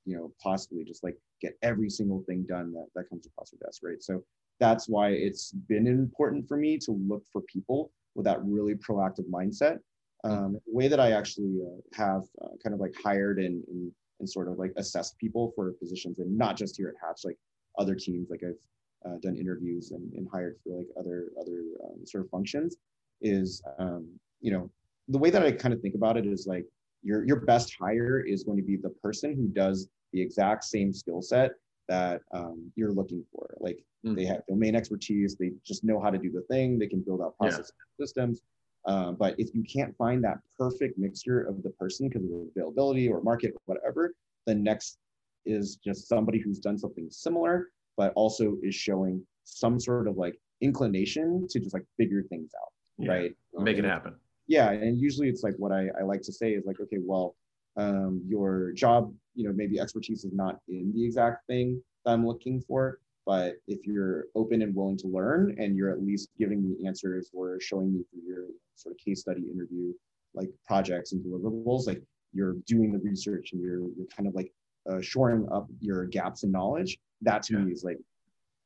you 0.04 0.16
know 0.16 0.32
possibly 0.42 0.84
just 0.84 1.02
like 1.02 1.16
get 1.40 1.56
every 1.62 1.90
single 1.90 2.22
thing 2.26 2.44
done 2.48 2.72
that 2.72 2.86
that 2.94 3.08
comes 3.08 3.26
across 3.26 3.50
their 3.50 3.66
desk, 3.66 3.82
right? 3.82 4.02
So 4.02 4.22
that's 4.60 4.88
why 4.88 5.10
it's 5.10 5.52
been 5.52 5.86
important 5.86 6.46
for 6.46 6.56
me 6.56 6.78
to 6.78 6.92
look 6.92 7.24
for 7.32 7.40
people 7.42 7.90
with 8.14 8.24
that 8.24 8.42
really 8.44 8.74
proactive 8.74 9.28
mindset. 9.30 9.78
Um, 10.22 10.54
the 10.66 10.72
way 10.72 10.88
that 10.88 11.00
I 11.00 11.10
actually 11.10 11.60
uh, 11.66 11.80
have 11.92 12.22
uh, 12.42 12.48
kind 12.62 12.72
of 12.72 12.80
like 12.80 12.94
hired 13.02 13.38
and, 13.38 13.62
and 13.68 13.92
and 14.20 14.30
sort 14.30 14.48
of 14.48 14.58
like 14.58 14.72
assessed 14.76 15.18
people 15.18 15.52
for 15.54 15.72
positions, 15.72 16.18
and 16.18 16.36
not 16.36 16.56
just 16.56 16.76
here 16.76 16.88
at 16.88 17.06
Hatch, 17.06 17.22
like 17.24 17.36
other 17.78 17.94
teams, 17.94 18.30
like 18.30 18.42
I've 18.42 19.10
uh, 19.10 19.16
done 19.20 19.36
interviews 19.36 19.90
and, 19.90 20.12
and 20.14 20.26
hired 20.32 20.56
for 20.62 20.78
like 20.78 20.86
other 20.98 21.28
other 21.38 21.62
um, 21.84 22.06
sort 22.06 22.24
of 22.24 22.30
functions, 22.30 22.76
is 23.20 23.62
um, 23.78 24.08
you 24.40 24.52
know 24.52 24.70
the 25.08 25.18
way 25.18 25.30
that 25.30 25.42
I 25.42 25.52
kind 25.52 25.74
of 25.74 25.80
think 25.80 25.94
about 25.94 26.16
it 26.16 26.26
is 26.26 26.46
like 26.46 26.66
your 27.02 27.24
your 27.26 27.40
best 27.40 27.76
hire 27.78 28.20
is 28.20 28.42
going 28.44 28.56
to 28.56 28.64
be 28.64 28.76
the 28.76 28.90
person 29.02 29.34
who 29.34 29.48
does 29.48 29.88
the 30.12 30.20
exact 30.20 30.64
same 30.64 30.92
skill 30.92 31.20
set 31.20 31.52
that 31.88 32.22
um, 32.32 32.70
you're 32.76 32.92
looking 32.92 33.22
for. 33.32 33.54
Like 33.60 33.84
mm. 34.06 34.16
they 34.16 34.24
have 34.24 34.40
domain 34.48 34.74
expertise, 34.74 35.36
they 35.36 35.52
just 35.66 35.84
know 35.84 36.00
how 36.00 36.10
to 36.10 36.18
do 36.18 36.30
the 36.30 36.42
thing, 36.42 36.78
they 36.78 36.86
can 36.86 37.00
build 37.00 37.20
out 37.20 37.36
process 37.36 37.70
yeah. 37.98 38.04
systems. 38.04 38.40
Uh, 38.86 39.12
but 39.12 39.34
if 39.38 39.54
you 39.54 39.62
can't 39.62 39.96
find 39.96 40.22
that 40.24 40.38
perfect 40.58 40.98
mixture 40.98 41.42
of 41.42 41.62
the 41.62 41.70
person 41.70 42.08
because 42.08 42.24
of 42.24 42.30
availability 42.54 43.08
or 43.08 43.22
market 43.22 43.52
or 43.54 43.74
whatever, 43.74 44.14
the 44.46 44.54
next 44.54 44.98
is 45.46 45.76
just 45.76 46.08
somebody 46.08 46.38
who's 46.38 46.58
done 46.58 46.78
something 46.78 47.08
similar, 47.10 47.68
but 47.96 48.12
also 48.14 48.56
is 48.62 48.74
showing 48.74 49.22
some 49.44 49.78
sort 49.78 50.06
of 50.06 50.16
like 50.16 50.38
inclination 50.60 51.46
to 51.48 51.60
just 51.60 51.74
like 51.74 51.84
figure 51.96 52.22
things 52.22 52.50
out, 52.62 52.72
yeah. 52.98 53.10
right? 53.10 53.36
Make 53.54 53.78
um, 53.78 53.84
it 53.84 53.88
happen 53.88 54.14
yeah 54.46 54.70
and 54.70 55.00
usually 55.00 55.28
it's 55.28 55.42
like 55.42 55.54
what 55.56 55.72
I, 55.72 55.88
I 55.98 56.02
like 56.02 56.22
to 56.22 56.32
say 56.32 56.52
is 56.52 56.64
like 56.66 56.80
okay 56.80 56.98
well 57.00 57.36
um, 57.76 58.22
your 58.26 58.72
job 58.72 59.12
you 59.34 59.46
know 59.46 59.52
maybe 59.54 59.80
expertise 59.80 60.24
is 60.24 60.32
not 60.32 60.60
in 60.68 60.92
the 60.94 61.04
exact 61.04 61.46
thing 61.46 61.82
that 62.04 62.12
i'm 62.12 62.26
looking 62.26 62.60
for 62.60 62.98
but 63.26 63.54
if 63.66 63.86
you're 63.86 64.26
open 64.34 64.62
and 64.62 64.74
willing 64.74 64.98
to 64.98 65.08
learn 65.08 65.56
and 65.58 65.76
you're 65.76 65.90
at 65.90 66.02
least 66.02 66.28
giving 66.38 66.62
me 66.62 66.86
answers 66.86 67.30
or 67.32 67.58
showing 67.60 67.92
me 67.92 68.04
through 68.10 68.22
your 68.26 68.44
sort 68.76 68.94
of 68.94 68.98
case 68.98 69.20
study 69.20 69.42
interview 69.52 69.92
like 70.34 70.50
projects 70.66 71.12
and 71.12 71.24
deliverables 71.24 71.86
like 71.86 72.02
you're 72.32 72.56
doing 72.66 72.92
the 72.92 72.98
research 72.98 73.52
and 73.52 73.62
you're 73.62 73.88
you're 73.96 74.06
kind 74.14 74.28
of 74.28 74.34
like 74.34 74.52
uh, 74.90 75.00
shoring 75.00 75.48
up 75.50 75.66
your 75.80 76.04
gaps 76.04 76.42
in 76.42 76.50
knowledge 76.50 76.98
that 77.22 77.42
to 77.42 77.54
yeah. 77.54 77.60
me 77.60 77.72
is 77.72 77.84
like 77.84 77.98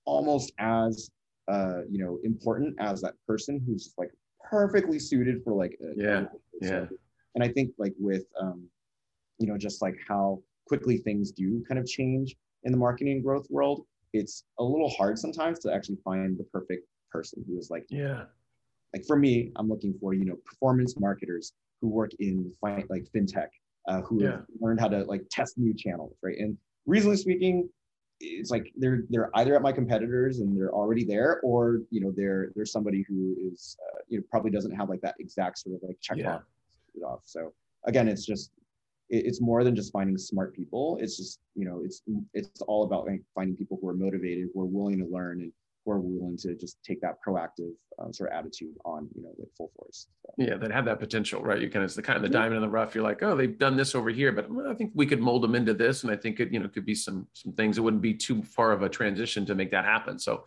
almost 0.04 0.52
as 0.58 1.10
uh, 1.48 1.82
you 1.88 2.02
know 2.02 2.18
important 2.24 2.74
as 2.80 3.00
that 3.00 3.14
person 3.26 3.62
who's 3.66 3.94
like 3.96 4.10
perfectly 4.50 4.98
suited 4.98 5.42
for 5.44 5.52
like 5.52 5.78
a, 5.82 5.92
yeah 5.96 6.24
yeah. 6.60 6.86
and 7.34 7.44
i 7.44 7.48
think 7.48 7.72
like 7.78 7.94
with 7.98 8.24
um 8.40 8.66
you 9.38 9.46
know 9.46 9.56
just 9.56 9.82
like 9.82 9.96
how 10.06 10.40
quickly 10.66 10.98
things 10.98 11.30
do 11.30 11.64
kind 11.68 11.78
of 11.78 11.86
change 11.86 12.36
in 12.64 12.72
the 12.72 12.78
marketing 12.78 13.22
growth 13.22 13.46
world 13.50 13.84
it's 14.12 14.44
a 14.58 14.64
little 14.64 14.88
hard 14.90 15.18
sometimes 15.18 15.58
to 15.60 15.72
actually 15.72 15.98
find 16.04 16.38
the 16.38 16.44
perfect 16.44 16.86
person 17.10 17.44
who 17.46 17.58
is 17.58 17.70
like 17.70 17.86
yeah. 17.90 18.24
like 18.92 19.04
for 19.06 19.16
me 19.16 19.52
i'm 19.56 19.68
looking 19.68 19.94
for 20.00 20.14
you 20.14 20.24
know 20.24 20.36
performance 20.44 20.98
marketers 20.98 21.52
who 21.80 21.88
work 21.88 22.10
in 22.18 22.50
fi- 22.60 22.84
like 22.88 23.06
fintech 23.14 23.48
uh, 23.88 24.02
who 24.02 24.22
yeah. 24.22 24.32
have 24.32 24.44
learned 24.60 24.80
how 24.80 24.88
to 24.88 25.04
like 25.04 25.22
test 25.30 25.56
new 25.56 25.74
channels 25.74 26.14
right? 26.22 26.36
And 26.38 26.56
reasonably 26.86 27.16
speaking 27.16 27.68
it's 28.20 28.50
like 28.50 28.72
they're 28.76 29.04
they're 29.10 29.30
either 29.34 29.54
at 29.54 29.62
my 29.62 29.72
competitors 29.72 30.40
and 30.40 30.56
they're 30.56 30.72
already 30.72 31.04
there 31.04 31.40
or 31.42 31.82
you 31.90 32.00
know 32.00 32.12
they're 32.16 32.50
they're 32.54 32.66
somebody 32.66 33.04
who 33.08 33.36
is 33.40 33.76
uh, 33.86 33.98
you 34.08 34.18
know 34.18 34.24
probably 34.30 34.50
doesn't 34.50 34.72
have 34.72 34.88
like 34.88 35.00
that 35.00 35.14
exact 35.18 35.58
sort 35.58 35.76
of 35.76 35.82
like 35.86 35.96
check 36.00 36.16
yeah. 36.16 36.38
off 37.06 37.20
so 37.24 37.52
again 37.84 38.08
it's 38.08 38.26
just 38.26 38.50
it's 39.10 39.40
more 39.40 39.64
than 39.64 39.74
just 39.74 39.92
finding 39.92 40.18
smart 40.18 40.54
people 40.54 40.98
it's 41.00 41.16
just 41.16 41.40
you 41.54 41.64
know 41.64 41.80
it's 41.84 42.02
it's 42.34 42.60
all 42.62 42.84
about 42.84 43.06
like 43.06 43.22
finding 43.34 43.56
people 43.56 43.78
who 43.80 43.88
are 43.88 43.94
motivated 43.94 44.48
who 44.52 44.60
are 44.60 44.66
willing 44.66 44.98
to 44.98 45.06
learn 45.06 45.40
and 45.40 45.52
are 45.90 46.00
willing 46.00 46.36
to 46.36 46.54
just 46.54 46.78
take 46.84 47.00
that 47.00 47.16
proactive 47.26 47.72
uh, 47.98 48.12
sort 48.12 48.30
of 48.30 48.38
attitude 48.38 48.74
on 48.84 49.08
you 49.14 49.22
know 49.22 49.30
like 49.38 49.48
full 49.56 49.70
force 49.76 50.06
so. 50.24 50.32
yeah 50.38 50.56
that 50.56 50.70
have 50.70 50.84
that 50.84 51.00
potential 51.00 51.42
right? 51.42 51.60
You 51.60 51.68
kind 51.68 51.84
of 51.84 51.94
the 51.94 52.02
kind 52.02 52.16
of 52.16 52.22
the 52.22 52.28
diamond 52.28 52.56
in 52.56 52.62
the 52.62 52.68
rough. 52.68 52.94
You're 52.94 53.04
like 53.04 53.22
oh 53.22 53.36
they've 53.36 53.58
done 53.58 53.76
this 53.76 53.94
over 53.94 54.10
here 54.10 54.32
but 54.32 54.50
well, 54.50 54.70
i 54.70 54.74
think 54.74 54.92
we 54.94 55.06
could 55.06 55.20
mold 55.20 55.42
them 55.42 55.54
into 55.54 55.74
this 55.74 56.02
and 56.02 56.12
i 56.12 56.16
think 56.16 56.40
it 56.40 56.52
you 56.52 56.60
know 56.60 56.68
could 56.68 56.86
be 56.86 56.94
some 56.94 57.26
some 57.32 57.52
things. 57.52 57.78
It 57.78 57.80
wouldn't 57.80 58.02
be 58.02 58.14
too 58.14 58.42
far 58.42 58.72
of 58.72 58.82
a 58.82 58.88
transition 58.88 59.44
to 59.46 59.54
make 59.54 59.70
that 59.70 59.84
happen 59.84 60.18
so 60.18 60.44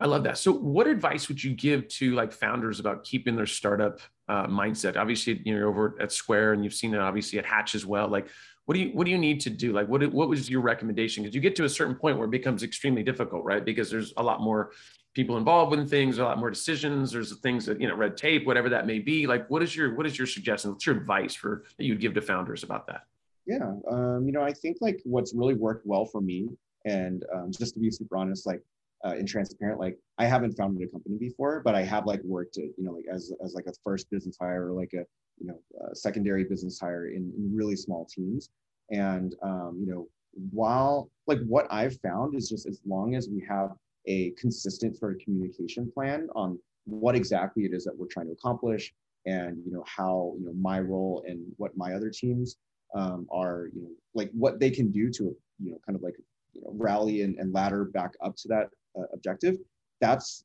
i 0.00 0.06
love 0.06 0.24
that. 0.24 0.38
So 0.38 0.52
what 0.52 0.86
advice 0.86 1.28
would 1.28 1.42
you 1.42 1.54
give 1.54 1.88
to 1.88 2.14
like 2.14 2.32
founders 2.32 2.80
about 2.80 3.04
keeping 3.04 3.36
their 3.36 3.46
startup 3.46 4.00
uh, 4.28 4.46
mindset? 4.46 4.96
Obviously 4.96 5.40
you 5.44 5.58
know 5.58 5.66
over 5.66 5.96
at 6.00 6.12
square 6.12 6.52
and 6.52 6.64
you've 6.64 6.74
seen 6.74 6.94
it 6.94 7.00
obviously 7.00 7.38
at 7.38 7.46
hatch 7.46 7.74
as 7.74 7.86
well. 7.86 8.08
Like 8.08 8.28
what 8.66 8.74
do 8.74 8.80
you 8.80 8.90
what 8.90 9.04
do 9.04 9.10
you 9.10 9.18
need 9.18 9.40
to 9.40 9.50
do? 9.50 9.72
Like 9.72 9.88
what 9.88 10.04
what 10.12 10.28
was 10.28 10.48
your 10.48 10.60
recommendation? 10.60 11.22
Because 11.22 11.34
you 11.34 11.40
get 11.40 11.56
to 11.56 11.64
a 11.64 11.68
certain 11.68 11.94
point 11.94 12.16
where 12.16 12.26
it 12.26 12.30
becomes 12.30 12.62
extremely 12.62 13.02
difficult 13.02 13.44
right? 13.44 13.64
Because 13.64 13.90
there's 13.90 14.12
a 14.16 14.22
lot 14.22 14.40
more 14.40 14.72
people 15.14 15.36
involved 15.36 15.74
in 15.74 15.86
things 15.88 16.18
a 16.18 16.24
lot 16.24 16.38
more 16.38 16.50
decisions 16.50 17.10
there's 17.10 17.36
things 17.40 17.66
that 17.66 17.80
you 17.80 17.88
know 17.88 17.96
red 17.96 18.16
tape 18.16 18.46
whatever 18.46 18.68
that 18.68 18.86
may 18.86 18.98
be. 18.98 19.26
Like 19.26 19.48
what 19.50 19.62
is 19.62 19.74
your 19.74 19.94
what 19.96 20.06
is 20.06 20.16
your 20.16 20.26
suggestion? 20.26 20.70
What's 20.70 20.86
your 20.86 20.96
advice 20.96 21.34
for 21.34 21.64
that 21.78 21.84
you'd 21.84 22.00
give 22.00 22.14
to 22.14 22.22
founders 22.22 22.62
about 22.62 22.86
that? 22.86 23.02
Yeah 23.46 23.72
um, 23.90 24.26
you 24.26 24.32
know 24.32 24.42
i 24.42 24.52
think 24.52 24.76
like 24.80 25.00
what's 25.04 25.34
really 25.34 25.54
worked 25.54 25.86
well 25.86 26.04
for 26.04 26.20
me 26.20 26.48
and 26.84 27.24
um, 27.34 27.50
just 27.50 27.74
to 27.74 27.80
be 27.80 27.90
super 27.90 28.16
honest 28.16 28.46
like 28.46 28.62
uh, 29.04 29.10
and 29.10 29.26
transparent 29.26 29.80
like 29.80 29.98
i 30.18 30.26
haven't 30.26 30.52
founded 30.52 30.86
a 30.86 30.90
company 30.90 31.16
before 31.18 31.62
but 31.64 31.74
i 31.74 31.82
have 31.82 32.06
like 32.06 32.22
worked 32.22 32.58
at, 32.58 32.64
you 32.76 32.84
know 32.84 32.92
like 32.92 33.06
as, 33.12 33.32
as 33.44 33.54
like 33.54 33.66
a 33.66 33.72
first 33.82 34.10
business 34.10 34.36
hire 34.40 34.68
or 34.68 34.72
like 34.72 34.92
a 34.94 35.04
you 35.40 35.46
know 35.46 35.58
secondary 35.94 36.44
business 36.44 36.78
hire 36.78 37.08
in, 37.08 37.32
in 37.36 37.50
really 37.54 37.76
small 37.76 38.06
teams. 38.06 38.50
And 38.90 39.34
um, 39.42 39.78
you 39.80 39.92
know 39.92 40.08
while 40.52 41.10
like 41.26 41.40
what 41.46 41.66
i've 41.70 41.98
found 42.02 42.36
is 42.36 42.48
just 42.48 42.64
as 42.64 42.80
long 42.86 43.16
as 43.16 43.28
we 43.28 43.44
have 43.48 43.70
a 44.06 44.30
consistent 44.38 44.96
sort 44.96 45.12
of 45.12 45.18
communication 45.18 45.90
plan 45.92 46.28
on 46.36 46.56
what 46.84 47.16
exactly 47.16 47.64
it 47.64 47.74
is 47.74 47.84
that 47.84 47.96
we're 47.98 48.06
trying 48.06 48.26
to 48.26 48.32
accomplish 48.32 48.92
and 49.26 49.60
you 49.66 49.72
know 49.72 49.82
how 49.86 50.34
you 50.38 50.46
know 50.46 50.52
my 50.52 50.78
role 50.78 51.24
and 51.26 51.40
what 51.56 51.76
my 51.76 51.94
other 51.94 52.10
teams 52.10 52.58
um, 52.94 53.26
are 53.30 53.70
you 53.74 53.82
know 53.82 53.90
like 54.14 54.30
what 54.32 54.60
they 54.60 54.70
can 54.70 54.92
do 54.92 55.10
to 55.10 55.36
you 55.58 55.72
know 55.72 55.78
kind 55.84 55.96
of 55.96 56.02
like 56.02 56.14
you 56.52 56.62
know 56.62 56.70
rally 56.74 57.22
and, 57.22 57.36
and 57.38 57.52
ladder 57.52 57.84
back 57.86 58.12
up 58.22 58.36
to 58.36 58.46
that 58.46 58.68
uh, 58.98 59.04
objective 59.12 59.56
that's 60.00 60.44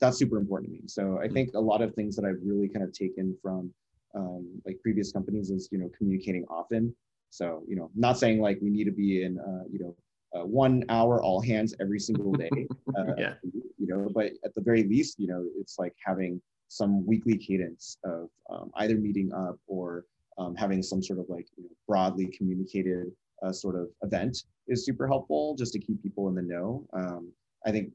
that's 0.00 0.18
super 0.18 0.38
important 0.38 0.70
to 0.70 0.78
me 0.78 0.82
so 0.86 1.18
i 1.22 1.26
mm. 1.26 1.32
think 1.32 1.50
a 1.54 1.60
lot 1.60 1.82
of 1.82 1.94
things 1.94 2.16
that 2.16 2.24
i've 2.24 2.40
really 2.44 2.68
kind 2.68 2.84
of 2.84 2.92
taken 2.92 3.36
from 3.42 3.72
um, 4.14 4.60
like 4.66 4.78
previous 4.82 5.10
companies 5.10 5.50
is 5.50 5.68
you 5.72 5.78
know 5.78 5.90
communicating 5.96 6.44
often 6.50 6.94
so 7.30 7.62
you 7.66 7.76
know 7.76 7.90
not 7.94 8.18
saying 8.18 8.40
like 8.40 8.58
we 8.60 8.68
need 8.68 8.84
to 8.84 8.92
be 8.92 9.22
in 9.22 9.38
uh, 9.38 9.64
you 9.70 9.78
know 9.78 9.96
uh, 10.34 10.44
one 10.44 10.84
hour 10.88 11.22
all 11.22 11.40
hands 11.40 11.74
every 11.80 11.98
single 11.98 12.32
day 12.32 12.50
uh, 12.96 13.14
yeah. 13.16 13.34
you 13.42 13.86
know 13.86 14.08
but 14.14 14.32
at 14.44 14.54
the 14.54 14.60
very 14.60 14.82
least 14.84 15.18
you 15.18 15.26
know 15.26 15.46
it's 15.58 15.78
like 15.78 15.94
having 16.04 16.40
some 16.68 17.06
weekly 17.06 17.36
cadence 17.36 17.98
of 18.04 18.28
um, 18.50 18.70
either 18.76 18.96
meeting 18.96 19.30
up 19.32 19.58
or 19.66 20.04
um, 20.38 20.54
having 20.54 20.82
some 20.82 21.02
sort 21.02 21.18
of 21.18 21.26
like 21.28 21.46
you 21.56 21.64
know, 21.64 21.70
broadly 21.86 22.26
communicated 22.36 23.06
uh, 23.42 23.52
sort 23.52 23.76
of 23.76 23.88
event 24.02 24.44
is 24.68 24.84
super 24.84 25.06
helpful 25.06 25.54
just 25.54 25.72
to 25.72 25.78
keep 25.78 26.02
people 26.02 26.28
in 26.28 26.34
the 26.34 26.42
know 26.42 26.86
um, 26.94 27.30
i 27.66 27.70
think 27.70 27.92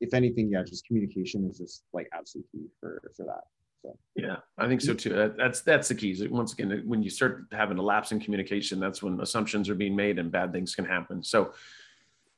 if 0.00 0.14
anything 0.14 0.50
yeah 0.50 0.62
just 0.62 0.86
communication 0.86 1.48
is 1.48 1.58
just 1.58 1.84
like 1.92 2.08
absolutely 2.12 2.48
key 2.52 2.66
for 2.80 3.10
for 3.16 3.24
that 3.24 3.44
so. 3.82 3.96
Yeah, 4.14 4.36
I 4.58 4.68
think 4.68 4.80
so 4.80 4.94
too. 4.94 5.32
That's 5.36 5.62
that's 5.62 5.88
the 5.88 5.94
keys. 5.94 6.26
Once 6.28 6.52
again, 6.52 6.82
when 6.84 7.02
you 7.02 7.10
start 7.10 7.46
having 7.52 7.78
a 7.78 7.82
lapse 7.82 8.12
in 8.12 8.20
communication, 8.20 8.78
that's 8.78 9.02
when 9.02 9.20
assumptions 9.20 9.68
are 9.68 9.74
being 9.74 9.96
made 9.96 10.18
and 10.18 10.30
bad 10.30 10.52
things 10.52 10.74
can 10.74 10.84
happen. 10.84 11.22
So, 11.22 11.54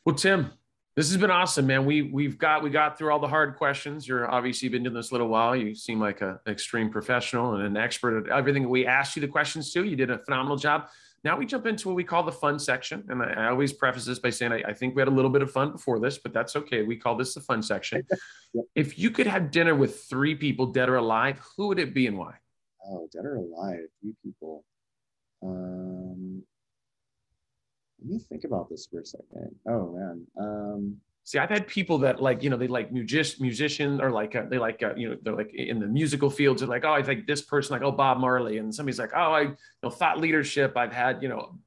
well, 0.04 0.14
Tim, 0.14 0.52
this 0.94 1.08
has 1.10 1.16
been 1.16 1.30
awesome, 1.30 1.66
man. 1.66 1.84
We 1.84 2.02
we've 2.02 2.38
got 2.38 2.62
we 2.62 2.70
got 2.70 2.96
through 2.96 3.12
all 3.12 3.18
the 3.18 3.28
hard 3.28 3.56
questions. 3.56 4.06
You're 4.06 4.30
obviously 4.30 4.68
been 4.68 4.82
doing 4.82 4.94
this 4.94 5.10
a 5.10 5.14
little 5.14 5.28
while. 5.28 5.56
You 5.56 5.74
seem 5.74 5.98
like 5.98 6.20
an 6.20 6.38
extreme 6.46 6.90
professional 6.90 7.54
and 7.54 7.64
an 7.64 7.76
expert 7.76 8.26
at 8.26 8.32
everything 8.32 8.68
we 8.68 8.86
asked 8.86 9.16
you 9.16 9.20
the 9.20 9.28
questions 9.28 9.72
to. 9.72 9.84
You 9.84 9.96
did 9.96 10.10
a 10.10 10.18
phenomenal 10.18 10.56
job. 10.56 10.88
Now 11.24 11.36
we 11.36 11.46
jump 11.46 11.66
into 11.66 11.88
what 11.88 11.94
we 11.94 12.04
call 12.04 12.24
the 12.24 12.32
fun 12.32 12.58
section. 12.58 13.04
And 13.08 13.22
I, 13.22 13.44
I 13.44 13.48
always 13.48 13.72
preface 13.72 14.04
this 14.04 14.18
by 14.18 14.30
saying 14.30 14.52
I, 14.52 14.62
I, 14.68 14.72
think 14.72 14.96
we 14.96 15.00
had 15.00 15.08
a 15.08 15.12
little 15.12 15.30
bit 15.30 15.42
of 15.42 15.52
fun 15.52 15.72
before 15.72 16.00
this, 16.00 16.18
but 16.18 16.32
that's 16.32 16.56
okay. 16.56 16.82
We 16.82 16.96
call 16.96 17.16
this 17.16 17.34
the 17.34 17.40
fun 17.40 17.62
section. 17.62 18.04
yep. 18.54 18.64
If 18.74 18.98
you 18.98 19.10
could 19.10 19.28
have 19.28 19.50
dinner 19.50 19.74
with 19.74 20.02
three 20.04 20.34
people, 20.34 20.66
dead 20.66 20.88
or 20.88 20.96
alive, 20.96 21.40
who 21.56 21.68
would 21.68 21.78
it 21.78 21.94
be 21.94 22.08
and 22.08 22.18
why? 22.18 22.34
Oh, 22.84 23.08
dead 23.12 23.24
or 23.24 23.36
alive, 23.36 23.86
three 24.00 24.14
people. 24.24 24.64
Um, 25.44 26.42
let 28.00 28.10
me 28.10 28.18
think 28.18 28.44
about 28.44 28.68
this 28.68 28.88
for 28.90 29.00
a 29.00 29.06
second. 29.06 29.54
Oh 29.68 29.92
man. 29.92 30.26
Um, 30.40 30.96
See, 31.24 31.38
I've 31.38 31.50
had 31.50 31.68
people 31.68 31.98
that 31.98 32.20
like, 32.20 32.42
you 32.42 32.50
know, 32.50 32.56
they 32.56 32.66
like 32.66 32.92
music, 32.92 33.40
musician 33.40 34.00
or 34.00 34.10
like, 34.10 34.34
uh, 34.34 34.44
they 34.50 34.58
like, 34.58 34.82
uh, 34.82 34.92
you 34.96 35.08
know, 35.08 35.16
they're 35.22 35.36
like 35.36 35.54
in 35.54 35.78
the 35.78 35.86
musical 35.86 36.28
fields. 36.28 36.60
They're 36.60 36.68
like, 36.68 36.84
oh, 36.84 36.92
I 36.92 37.02
think 37.02 37.26
this 37.26 37.42
person, 37.42 37.74
like, 37.74 37.82
oh, 37.82 37.92
Bob 37.92 38.18
Marley. 38.18 38.58
And 38.58 38.74
somebody's 38.74 38.98
like, 38.98 39.12
oh, 39.14 39.32
I, 39.32 39.40
you 39.42 39.56
know, 39.82 39.90
thought 39.90 40.18
leadership. 40.18 40.76
I've 40.76 40.92
had, 40.92 41.22
you 41.22 41.28
know, 41.28 41.58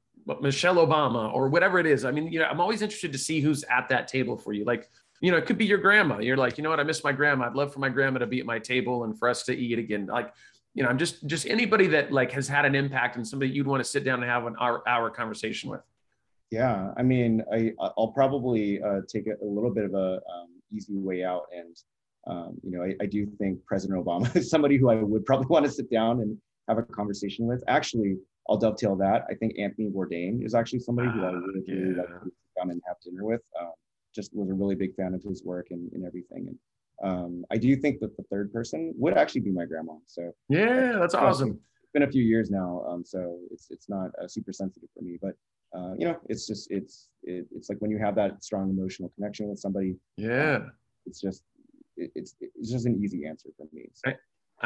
Michelle 0.42 0.76
Obama 0.76 1.32
or 1.32 1.48
whatever 1.48 1.78
it 1.78 1.86
is. 1.86 2.04
I 2.04 2.10
mean, 2.10 2.30
you 2.30 2.38
know, 2.38 2.46
I'm 2.46 2.60
always 2.60 2.82
interested 2.82 3.12
to 3.12 3.18
see 3.18 3.40
who's 3.40 3.64
at 3.64 3.88
that 3.88 4.08
table 4.08 4.36
for 4.36 4.52
you. 4.52 4.64
Like, 4.64 4.90
you 5.22 5.30
know, 5.30 5.38
it 5.38 5.46
could 5.46 5.56
be 5.56 5.64
your 5.64 5.78
grandma. 5.78 6.18
You're 6.18 6.36
like, 6.36 6.58
you 6.58 6.64
know 6.64 6.70
what? 6.70 6.80
I 6.80 6.82
miss 6.82 7.02
my 7.02 7.12
grandma. 7.12 7.46
I'd 7.46 7.54
love 7.54 7.72
for 7.72 7.78
my 7.78 7.88
grandma 7.88 8.18
to 8.18 8.26
be 8.26 8.40
at 8.40 8.46
my 8.46 8.58
table 8.58 9.04
and 9.04 9.18
for 9.18 9.28
us 9.28 9.44
to 9.44 9.56
eat 9.56 9.78
again. 9.78 10.06
Like, 10.06 10.34
you 10.74 10.82
know, 10.82 10.90
I'm 10.90 10.98
just, 10.98 11.26
just 11.26 11.46
anybody 11.46 11.86
that 11.86 12.12
like 12.12 12.32
has 12.32 12.46
had 12.46 12.66
an 12.66 12.74
impact 12.74 13.16
and 13.16 13.26
somebody 13.26 13.52
you'd 13.52 13.66
want 13.66 13.82
to 13.82 13.88
sit 13.88 14.04
down 14.04 14.22
and 14.22 14.30
have 14.30 14.44
an 14.44 14.56
hour, 14.60 14.86
hour 14.86 15.08
conversation 15.08 15.70
with. 15.70 15.80
Yeah, 16.50 16.92
I 16.96 17.02
mean, 17.02 17.42
I 17.52 17.72
I'll 17.80 18.12
probably 18.14 18.80
uh, 18.80 19.00
take 19.08 19.26
a, 19.26 19.44
little 19.44 19.70
bit 19.70 19.84
of 19.84 19.94
a 19.94 20.20
um, 20.32 20.48
easy 20.72 20.96
way 20.96 21.24
out, 21.24 21.46
and 21.52 21.76
um, 22.26 22.56
you 22.62 22.70
know, 22.70 22.82
I, 22.82 22.94
I, 23.00 23.06
do 23.06 23.26
think 23.38 23.64
President 23.66 24.04
Obama 24.04 24.34
is 24.36 24.50
somebody 24.50 24.76
who 24.76 24.88
I 24.88 24.96
would 24.96 25.24
probably 25.24 25.46
want 25.50 25.64
to 25.64 25.70
sit 25.70 25.90
down 25.90 26.20
and 26.20 26.36
have 26.68 26.78
a 26.78 26.82
conversation 26.82 27.46
with. 27.46 27.62
Actually, 27.68 28.16
I'll 28.48 28.58
dovetail 28.58 28.96
that. 28.96 29.24
I 29.28 29.34
think 29.34 29.58
Anthony 29.58 29.88
Bourdain 29.90 30.44
is 30.44 30.54
actually 30.54 30.80
somebody 30.80 31.08
who 31.08 31.24
I 31.24 31.30
would 31.30 31.42
really 31.42 31.62
yeah. 31.66 32.02
like 32.02 32.08
to 32.08 32.24
sit 32.24 32.60
down 32.60 32.70
and 32.70 32.80
have 32.86 32.96
dinner 33.04 33.24
with. 33.24 33.42
Um, 33.60 33.72
just 34.14 34.34
was 34.34 34.50
a 34.50 34.54
really 34.54 34.74
big 34.74 34.94
fan 34.94 35.14
of 35.14 35.22
his 35.22 35.44
work 35.44 35.68
and, 35.70 35.92
and 35.92 36.04
everything. 36.04 36.48
And 36.48 36.58
um, 37.02 37.44
I 37.50 37.58
do 37.58 37.76
think 37.76 38.00
that 38.00 38.16
the 38.16 38.24
third 38.30 38.52
person 38.52 38.94
would 38.96 39.16
actually 39.16 39.42
be 39.42 39.52
my 39.52 39.66
grandma. 39.66 39.94
So 40.06 40.32
yeah, 40.48 40.96
that's 40.98 41.14
awesome. 41.14 41.60
It's 41.82 41.92
been 41.92 42.02
a 42.02 42.10
few 42.10 42.22
years 42.22 42.50
now, 42.50 42.84
um, 42.88 43.04
so 43.04 43.38
it's 43.52 43.68
it's 43.70 43.88
not 43.88 44.10
uh, 44.20 44.26
super 44.26 44.52
sensitive 44.52 44.88
for 44.96 45.02
me, 45.02 45.18
but 45.20 45.34
uh, 45.74 45.92
you 45.98 46.06
know, 46.06 46.18
it's 46.28 46.46
just 46.46 46.70
it's 46.70 47.08
it, 47.22 47.46
it's 47.54 47.68
like 47.68 47.78
when 47.78 47.90
you 47.90 47.98
have 47.98 48.14
that 48.16 48.42
strong 48.42 48.70
emotional 48.70 49.10
connection 49.16 49.48
with 49.48 49.58
somebody. 49.58 49.96
Yeah, 50.16 50.56
um, 50.56 50.72
it's 51.06 51.20
just 51.20 51.42
it, 51.96 52.10
it's 52.14 52.34
it's 52.40 52.70
just 52.70 52.86
an 52.86 53.00
easy 53.02 53.26
answer 53.26 53.50
for 53.56 53.66
me. 53.72 53.88
So. 53.92 54.10
I, 54.10 54.14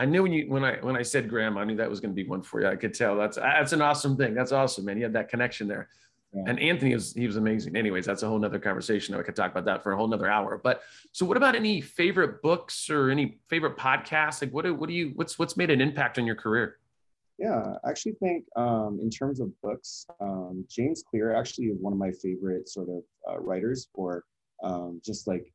I 0.02 0.04
knew 0.04 0.22
when 0.22 0.32
you 0.32 0.48
when 0.48 0.64
I 0.64 0.76
when 0.80 0.96
I 0.96 1.02
said 1.02 1.28
Graham, 1.28 1.58
I 1.58 1.64
knew 1.64 1.76
that 1.76 1.90
was 1.90 2.00
going 2.00 2.12
to 2.12 2.22
be 2.22 2.28
one 2.28 2.42
for 2.42 2.60
you. 2.60 2.68
I 2.68 2.76
could 2.76 2.94
tell. 2.94 3.16
That's 3.16 3.36
that's 3.36 3.72
an 3.72 3.82
awesome 3.82 4.16
thing. 4.16 4.34
That's 4.34 4.52
awesome, 4.52 4.84
man. 4.84 4.96
You 4.96 5.04
had 5.04 5.12
that 5.14 5.28
connection 5.28 5.66
there. 5.66 5.88
Yeah. 6.32 6.44
And 6.46 6.60
Anthony 6.60 6.94
was 6.94 7.12
he 7.12 7.26
was 7.26 7.36
amazing. 7.36 7.74
Anyways, 7.74 8.06
that's 8.06 8.22
a 8.22 8.28
whole 8.28 8.38
nother 8.38 8.60
conversation. 8.60 9.16
I 9.16 9.22
could 9.22 9.34
talk 9.34 9.50
about 9.50 9.64
that 9.64 9.82
for 9.82 9.92
a 9.92 9.96
whole 9.96 10.06
nother 10.06 10.30
hour. 10.30 10.60
But 10.62 10.82
so, 11.10 11.26
what 11.26 11.36
about 11.36 11.56
any 11.56 11.80
favorite 11.80 12.40
books 12.40 12.88
or 12.88 13.10
any 13.10 13.40
favorite 13.48 13.76
podcasts? 13.76 14.40
Like, 14.40 14.52
what 14.52 14.64
do, 14.64 14.72
what 14.74 14.88
do 14.88 14.94
you 14.94 15.10
what's 15.16 15.40
what's 15.40 15.56
made 15.56 15.70
an 15.70 15.80
impact 15.80 16.18
on 16.18 16.26
your 16.26 16.36
career? 16.36 16.76
Yeah, 17.40 17.76
I 17.82 17.90
actually 17.90 18.16
think 18.22 18.44
um, 18.54 18.98
in 19.00 19.08
terms 19.08 19.40
of 19.40 19.48
books, 19.62 20.06
um, 20.20 20.64
James 20.68 21.02
Clear 21.08 21.34
actually 21.34 21.66
is 21.66 21.78
one 21.80 21.94
of 21.94 21.98
my 21.98 22.10
favorite 22.10 22.68
sort 22.68 22.88
of 22.90 23.02
uh, 23.28 23.40
writers 23.40 23.88
for 23.94 24.24
um, 24.62 25.00
just 25.02 25.26
like 25.26 25.50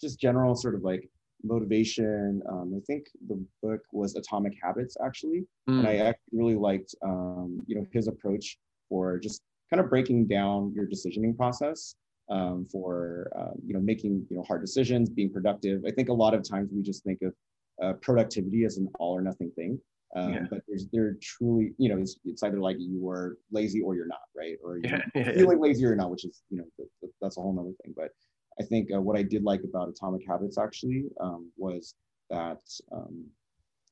just 0.00 0.18
general 0.18 0.54
sort 0.54 0.74
of 0.74 0.82
like 0.82 1.06
motivation. 1.44 2.42
Um, 2.48 2.72
I 2.74 2.80
think 2.86 3.08
the 3.28 3.44
book 3.62 3.80
was 3.92 4.16
Atomic 4.16 4.54
Habits 4.62 4.96
actually, 5.04 5.44
mm. 5.68 5.78
and 5.78 5.86
I 5.86 5.96
actually 5.96 6.32
really 6.32 6.54
liked 6.54 6.94
um, 7.04 7.60
you 7.66 7.76
know 7.76 7.86
his 7.92 8.08
approach 8.08 8.56
for 8.88 9.18
just 9.18 9.42
kind 9.68 9.80
of 9.80 9.90
breaking 9.90 10.26
down 10.26 10.72
your 10.74 10.86
decisioning 10.86 11.36
process 11.36 11.94
um, 12.30 12.66
for 12.72 13.30
um, 13.38 13.60
you 13.66 13.74
know 13.74 13.80
making 13.80 14.26
you 14.30 14.36
know 14.36 14.44
hard 14.44 14.62
decisions, 14.62 15.10
being 15.10 15.30
productive. 15.30 15.82
I 15.86 15.90
think 15.90 16.08
a 16.08 16.14
lot 16.14 16.32
of 16.32 16.42
times 16.42 16.70
we 16.72 16.80
just 16.82 17.04
think 17.04 17.20
of 17.20 17.34
uh, 17.82 17.92
productivity 18.00 18.64
as 18.64 18.78
an 18.78 18.88
all 18.98 19.12
or 19.12 19.20
nothing 19.20 19.50
thing. 19.56 19.78
Um, 20.16 20.32
yeah. 20.32 20.46
But 20.48 20.62
there's 20.66 20.86
there 20.92 21.16
truly, 21.22 21.72
you 21.76 21.90
know, 21.90 21.98
it's, 21.98 22.16
it's 22.24 22.42
either 22.42 22.58
like 22.58 22.76
you 22.78 23.08
are 23.08 23.36
lazy 23.52 23.82
or 23.82 23.94
you're 23.94 24.06
not, 24.06 24.22
right? 24.36 24.56
Or 24.64 24.78
you're 24.78 24.98
yeah. 25.14 25.32
feeling 25.34 25.60
lazy 25.60 25.84
or 25.84 25.94
not, 25.94 26.10
which 26.10 26.24
is, 26.24 26.42
you 26.48 26.58
know, 26.58 26.64
the, 26.78 26.86
the, 27.02 27.08
that's 27.20 27.36
a 27.36 27.40
whole 27.40 27.58
other 27.58 27.72
thing. 27.84 27.94
But 27.94 28.10
I 28.58 28.64
think 28.64 28.88
uh, 28.94 29.00
what 29.00 29.18
I 29.18 29.22
did 29.22 29.44
like 29.44 29.60
about 29.62 29.90
Atomic 29.90 30.22
Habits 30.26 30.56
actually 30.56 31.04
um, 31.20 31.50
was 31.58 31.94
that, 32.30 32.62
um, 32.92 33.26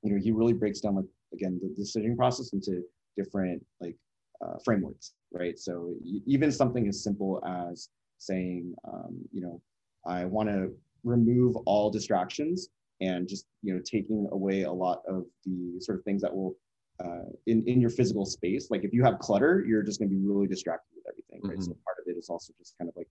you 0.03 0.13
know, 0.13 0.19
he 0.19 0.33
really 0.33 0.55
breaks 0.55 0.81
down 0.81 0.97
like 0.97 1.05
again 1.33 1.61
the 1.63 1.69
decision 1.75 2.17
process 2.17 2.53
into 2.53 2.83
different 3.17 3.63
like 3.81 3.97
uh, 4.45 4.57
frameworks, 4.65 5.13
right? 5.33 5.59
So 5.59 5.95
even 6.27 6.51
something 6.51 6.89
as 6.89 7.03
simple 7.03 7.43
as 7.47 7.91
saying, 8.19 8.75
um, 8.91 9.19
you 9.31 9.43
know, 9.43 9.61
I 10.07 10.25
want 10.25 10.49
to 10.49 10.73
remove 11.03 11.57
all 11.67 11.91
distractions 11.91 12.69
and 13.01 13.29
just 13.29 13.47
you 13.63 13.75
know 13.75 13.81
taking 13.85 14.29
away 14.33 14.63
a 14.63 14.73
lot 14.73 15.03
of 15.09 15.25
the 15.45 15.81
sort 15.81 15.99
of 15.99 16.05
things 16.05 16.23
that 16.23 16.35
will 16.35 16.57
uh, 17.05 17.25
in 17.47 17.67
in 17.67 17.81
your 17.81 17.91
physical 17.91 18.25
space. 18.25 18.71
Like 18.71 18.85
if 18.85 18.93
you 18.93 19.03
have 19.05 19.19
clutter, 19.19 19.65
you're 19.67 19.83
just 19.83 19.99
going 19.99 20.09
to 20.09 20.15
be 20.15 20.23
really 20.23 20.47
distracted 20.47 20.91
with 20.95 21.05
everything, 21.09 21.41
right? 21.49 21.59
Mm-hmm. 21.59 21.73
So 21.73 21.77
part 21.85 21.99
of 22.01 22.07
it 22.07 22.19
is 22.19 22.29
also 22.29 22.53
just 22.59 22.77
kind 22.79 22.89
of 22.89 22.97
like 22.97 23.09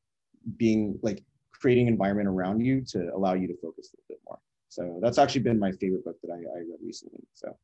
being 0.57 0.97
like 1.01 1.23
creating 1.51 1.87
environment 1.87 2.27
around 2.27 2.59
you 2.59 2.81
to 2.81 3.09
allow 3.15 3.33
you 3.33 3.47
to 3.47 3.55
focus 3.61 3.91
a 3.93 3.95
little 3.95 4.05
bit 4.09 4.19
more. 4.25 4.39
So 4.69 4.99
that's 5.01 5.17
actually 5.17 5.41
been 5.41 5.59
my 5.59 5.71
favorite 5.71 6.03
book 6.03 6.17
that 6.23 6.31
I, 6.31 6.37
I 6.37 6.59
read 6.59 6.79
recently. 6.83 7.23
So 7.33 7.55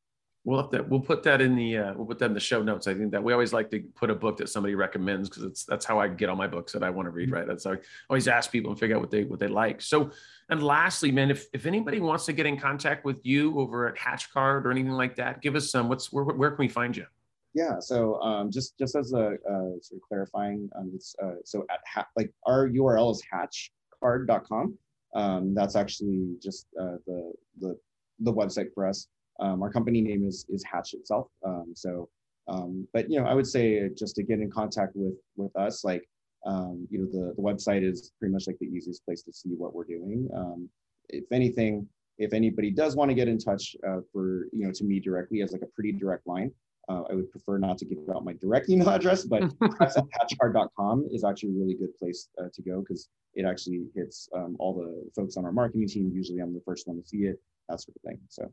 We'll 0.49 0.63
have 0.63 0.71
to, 0.71 0.81
we'll 0.81 0.99
put 0.99 1.21
that 1.23 1.41
in 1.41 1.55
the 1.55 1.77
uh, 1.77 1.93
we'll 1.93 2.07
put 2.07 2.17
that 2.17 2.25
in 2.25 2.33
the 2.33 2.39
show 2.39 2.63
notes. 2.63 2.87
I 2.87 2.95
think 2.95 3.11
that 3.11 3.23
we 3.23 3.33
always 3.33 3.53
like 3.53 3.69
to 3.69 3.81
put 3.95 4.09
a 4.09 4.15
book 4.15 4.37
that 4.37 4.49
somebody 4.49 4.73
recommends 4.73 5.29
because 5.29 5.43
it's 5.43 5.63
that's 5.63 5.85
how 5.85 5.99
I 5.99 6.07
get 6.07 6.27
all 6.27 6.35
my 6.35 6.47
books 6.47 6.73
that 6.73 6.81
I 6.81 6.89
want 6.89 7.05
to 7.05 7.11
read. 7.11 7.27
Mm-hmm. 7.27 7.35
Right. 7.35 7.47
That's 7.47 7.65
how 7.65 7.73
I 7.73 7.77
always 8.09 8.27
ask 8.27 8.51
people 8.51 8.71
and 8.71 8.79
figure 8.79 8.95
out 8.95 9.01
what 9.01 9.11
they 9.11 9.25
what 9.25 9.39
they 9.39 9.47
like. 9.47 9.79
So, 9.79 10.09
and 10.49 10.63
lastly, 10.63 11.11
man, 11.11 11.29
if 11.29 11.45
if 11.53 11.67
anybody 11.67 11.99
wants 11.99 12.25
to 12.25 12.33
get 12.33 12.47
in 12.47 12.57
contact 12.57 13.05
with 13.05 13.23
you 13.23 13.59
over 13.59 13.87
at 13.89 13.95
Hatchcard 13.95 14.65
or 14.65 14.71
anything 14.71 14.93
like 14.93 15.17
that, 15.17 15.39
give 15.43 15.55
us 15.55 15.69
some. 15.69 15.87
What's 15.87 16.11
where 16.11 16.23
where 16.23 16.49
can 16.49 16.57
we 16.57 16.67
find 16.67 16.97
you? 16.97 17.05
Yeah. 17.53 17.79
So 17.79 18.19
um, 18.21 18.49
just 18.49 18.75
just 18.79 18.95
as 18.95 19.13
a 19.13 19.33
uh, 19.47 19.77
sort 19.83 19.97
of 19.97 20.01
clarifying, 20.07 20.67
um, 20.75 20.91
it's 20.95 21.15
uh, 21.23 21.35
so 21.45 21.63
at 21.69 21.81
ha- 21.85 22.07
like 22.15 22.33
our 22.47 22.67
URL 22.67 23.11
is 23.11 23.21
hatchcard.com. 23.31 24.75
Um, 25.13 25.53
that's 25.53 25.75
actually 25.75 26.37
just 26.41 26.65
uh, 26.81 26.97
the 27.05 27.33
the 27.59 27.77
the 28.21 28.33
website 28.33 28.73
for 28.73 28.87
us. 28.87 29.07
Um, 29.39 29.61
our 29.63 29.71
company 29.71 30.01
name 30.01 30.25
is 30.25 30.45
is 30.49 30.63
Hatch 30.63 30.93
itself. 30.93 31.27
Um, 31.45 31.73
so, 31.75 32.09
um, 32.47 32.87
but 32.93 33.09
you 33.09 33.19
know, 33.19 33.25
I 33.25 33.33
would 33.33 33.47
say 33.47 33.89
just 33.97 34.15
to 34.15 34.23
get 34.23 34.39
in 34.39 34.51
contact 34.51 34.93
with 34.95 35.15
with 35.35 35.55
us, 35.55 35.83
like 35.83 36.07
um, 36.45 36.87
you 36.89 36.99
know, 36.99 37.05
the 37.05 37.33
the 37.35 37.41
website 37.41 37.83
is 37.83 38.11
pretty 38.19 38.33
much 38.33 38.47
like 38.47 38.57
the 38.59 38.67
easiest 38.67 39.05
place 39.05 39.23
to 39.23 39.33
see 39.33 39.49
what 39.49 39.73
we're 39.73 39.85
doing. 39.85 40.27
Um, 40.35 40.69
if 41.09 41.25
anything, 41.31 41.87
if 42.17 42.33
anybody 42.33 42.71
does 42.71 42.95
want 42.95 43.09
to 43.09 43.15
get 43.15 43.27
in 43.27 43.37
touch 43.37 43.75
uh, 43.87 43.99
for 44.11 44.47
you 44.51 44.65
know 44.65 44.71
to 44.71 44.83
me 44.83 44.99
directly 44.99 45.41
as 45.41 45.51
like 45.51 45.61
a 45.61 45.67
pretty 45.67 45.91
direct 45.91 46.27
line, 46.27 46.51
uh, 46.89 47.03
I 47.09 47.13
would 47.13 47.31
prefer 47.31 47.57
not 47.57 47.77
to 47.79 47.85
give 47.85 47.99
out 48.13 48.25
my 48.25 48.33
direct 48.33 48.69
email 48.69 48.89
address, 48.97 49.23
but 49.23 49.43
hatchcard.com 49.61 51.07
is 51.11 51.23
actually 51.23 51.49
a 51.49 51.59
really 51.59 51.75
good 51.75 51.97
place 51.97 52.29
uh, 52.39 52.47
to 52.53 52.61
go 52.61 52.81
because 52.81 53.09
it 53.35 53.45
actually 53.45 53.85
hits 53.95 54.27
um, 54.35 54.55
all 54.59 54.73
the 54.73 55.09
folks 55.15 55.37
on 55.37 55.45
our 55.45 55.51
marketing 55.51 55.87
team. 55.87 56.11
Usually, 56.13 56.39
I'm 56.39 56.53
the 56.53 56.61
first 56.65 56.87
one 56.87 57.01
to 57.01 57.07
see 57.07 57.19
it, 57.19 57.39
that 57.69 57.79
sort 57.81 57.95
of 57.95 58.01
thing. 58.01 58.19
So. 58.27 58.51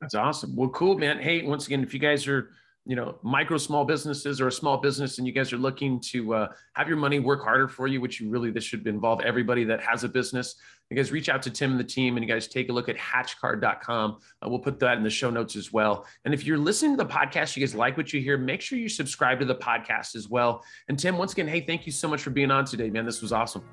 That's 0.00 0.14
awesome. 0.14 0.54
Well, 0.54 0.68
cool, 0.70 0.98
man. 0.98 1.18
Hey, 1.18 1.42
once 1.42 1.66
again, 1.66 1.82
if 1.82 1.94
you 1.94 2.00
guys 2.00 2.26
are, 2.26 2.50
you 2.84 2.94
know, 2.94 3.18
micro 3.22 3.58
small 3.58 3.84
businesses 3.84 4.40
or 4.40 4.46
a 4.46 4.52
small 4.52 4.76
business 4.76 5.18
and 5.18 5.26
you 5.26 5.32
guys 5.32 5.52
are 5.52 5.58
looking 5.58 5.98
to 6.00 6.34
uh, 6.34 6.48
have 6.74 6.86
your 6.86 6.96
money 6.96 7.18
work 7.18 7.42
harder 7.42 7.66
for 7.66 7.88
you, 7.88 8.00
which 8.00 8.20
you 8.20 8.28
really, 8.28 8.50
this 8.50 8.62
should 8.62 8.86
involve 8.86 9.20
everybody 9.22 9.64
that 9.64 9.82
has 9.82 10.04
a 10.04 10.08
business, 10.08 10.54
you 10.90 10.96
guys 10.96 11.10
reach 11.10 11.28
out 11.28 11.42
to 11.42 11.50
Tim 11.50 11.72
and 11.72 11.80
the 11.80 11.84
team 11.84 12.16
and 12.16 12.24
you 12.24 12.32
guys 12.32 12.46
take 12.46 12.68
a 12.68 12.72
look 12.72 12.88
at 12.88 12.96
hatchcard.com. 12.96 14.18
Uh, 14.40 14.48
we'll 14.48 14.60
put 14.60 14.78
that 14.78 14.98
in 14.98 15.02
the 15.02 15.10
show 15.10 15.30
notes 15.30 15.56
as 15.56 15.72
well. 15.72 16.06
And 16.24 16.32
if 16.32 16.44
you're 16.44 16.58
listening 16.58 16.96
to 16.96 17.02
the 17.02 17.10
podcast, 17.10 17.56
you 17.56 17.66
guys 17.66 17.74
like 17.74 17.96
what 17.96 18.12
you 18.12 18.20
hear, 18.20 18.38
make 18.38 18.60
sure 18.60 18.78
you 18.78 18.88
subscribe 18.88 19.40
to 19.40 19.44
the 19.44 19.56
podcast 19.56 20.14
as 20.14 20.28
well. 20.28 20.62
And 20.88 20.96
Tim, 20.96 21.18
once 21.18 21.32
again, 21.32 21.48
hey, 21.48 21.62
thank 21.62 21.86
you 21.86 21.92
so 21.92 22.06
much 22.06 22.22
for 22.22 22.30
being 22.30 22.52
on 22.52 22.64
today, 22.64 22.88
man. 22.88 23.04
This 23.04 23.20
was 23.20 23.32
awesome. 23.32 23.64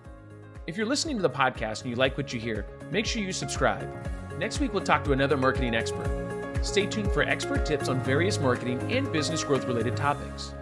If 0.65 0.75
you're 0.75 0.88
listening 0.88 1.17
to 1.17 1.21
the 1.21 1.29
podcast 1.29 1.81
and 1.81 1.91
you 1.91 1.97
like 1.97 2.17
what 2.17 2.33
you 2.33 2.39
hear, 2.39 2.65
make 2.89 3.05
sure 3.05 3.21
you 3.21 3.33
subscribe. 3.33 4.22
Next 4.37 4.59
week, 4.59 4.73
we'll 4.73 4.83
talk 4.83 5.03
to 5.05 5.13
another 5.13 5.37
marketing 5.37 5.75
expert. 5.75 6.09
Stay 6.61 6.85
tuned 6.85 7.11
for 7.11 7.23
expert 7.23 7.65
tips 7.65 7.89
on 7.89 8.01
various 8.01 8.39
marketing 8.39 8.79
and 8.91 9.11
business 9.11 9.43
growth 9.43 9.65
related 9.65 9.95
topics. 9.95 10.53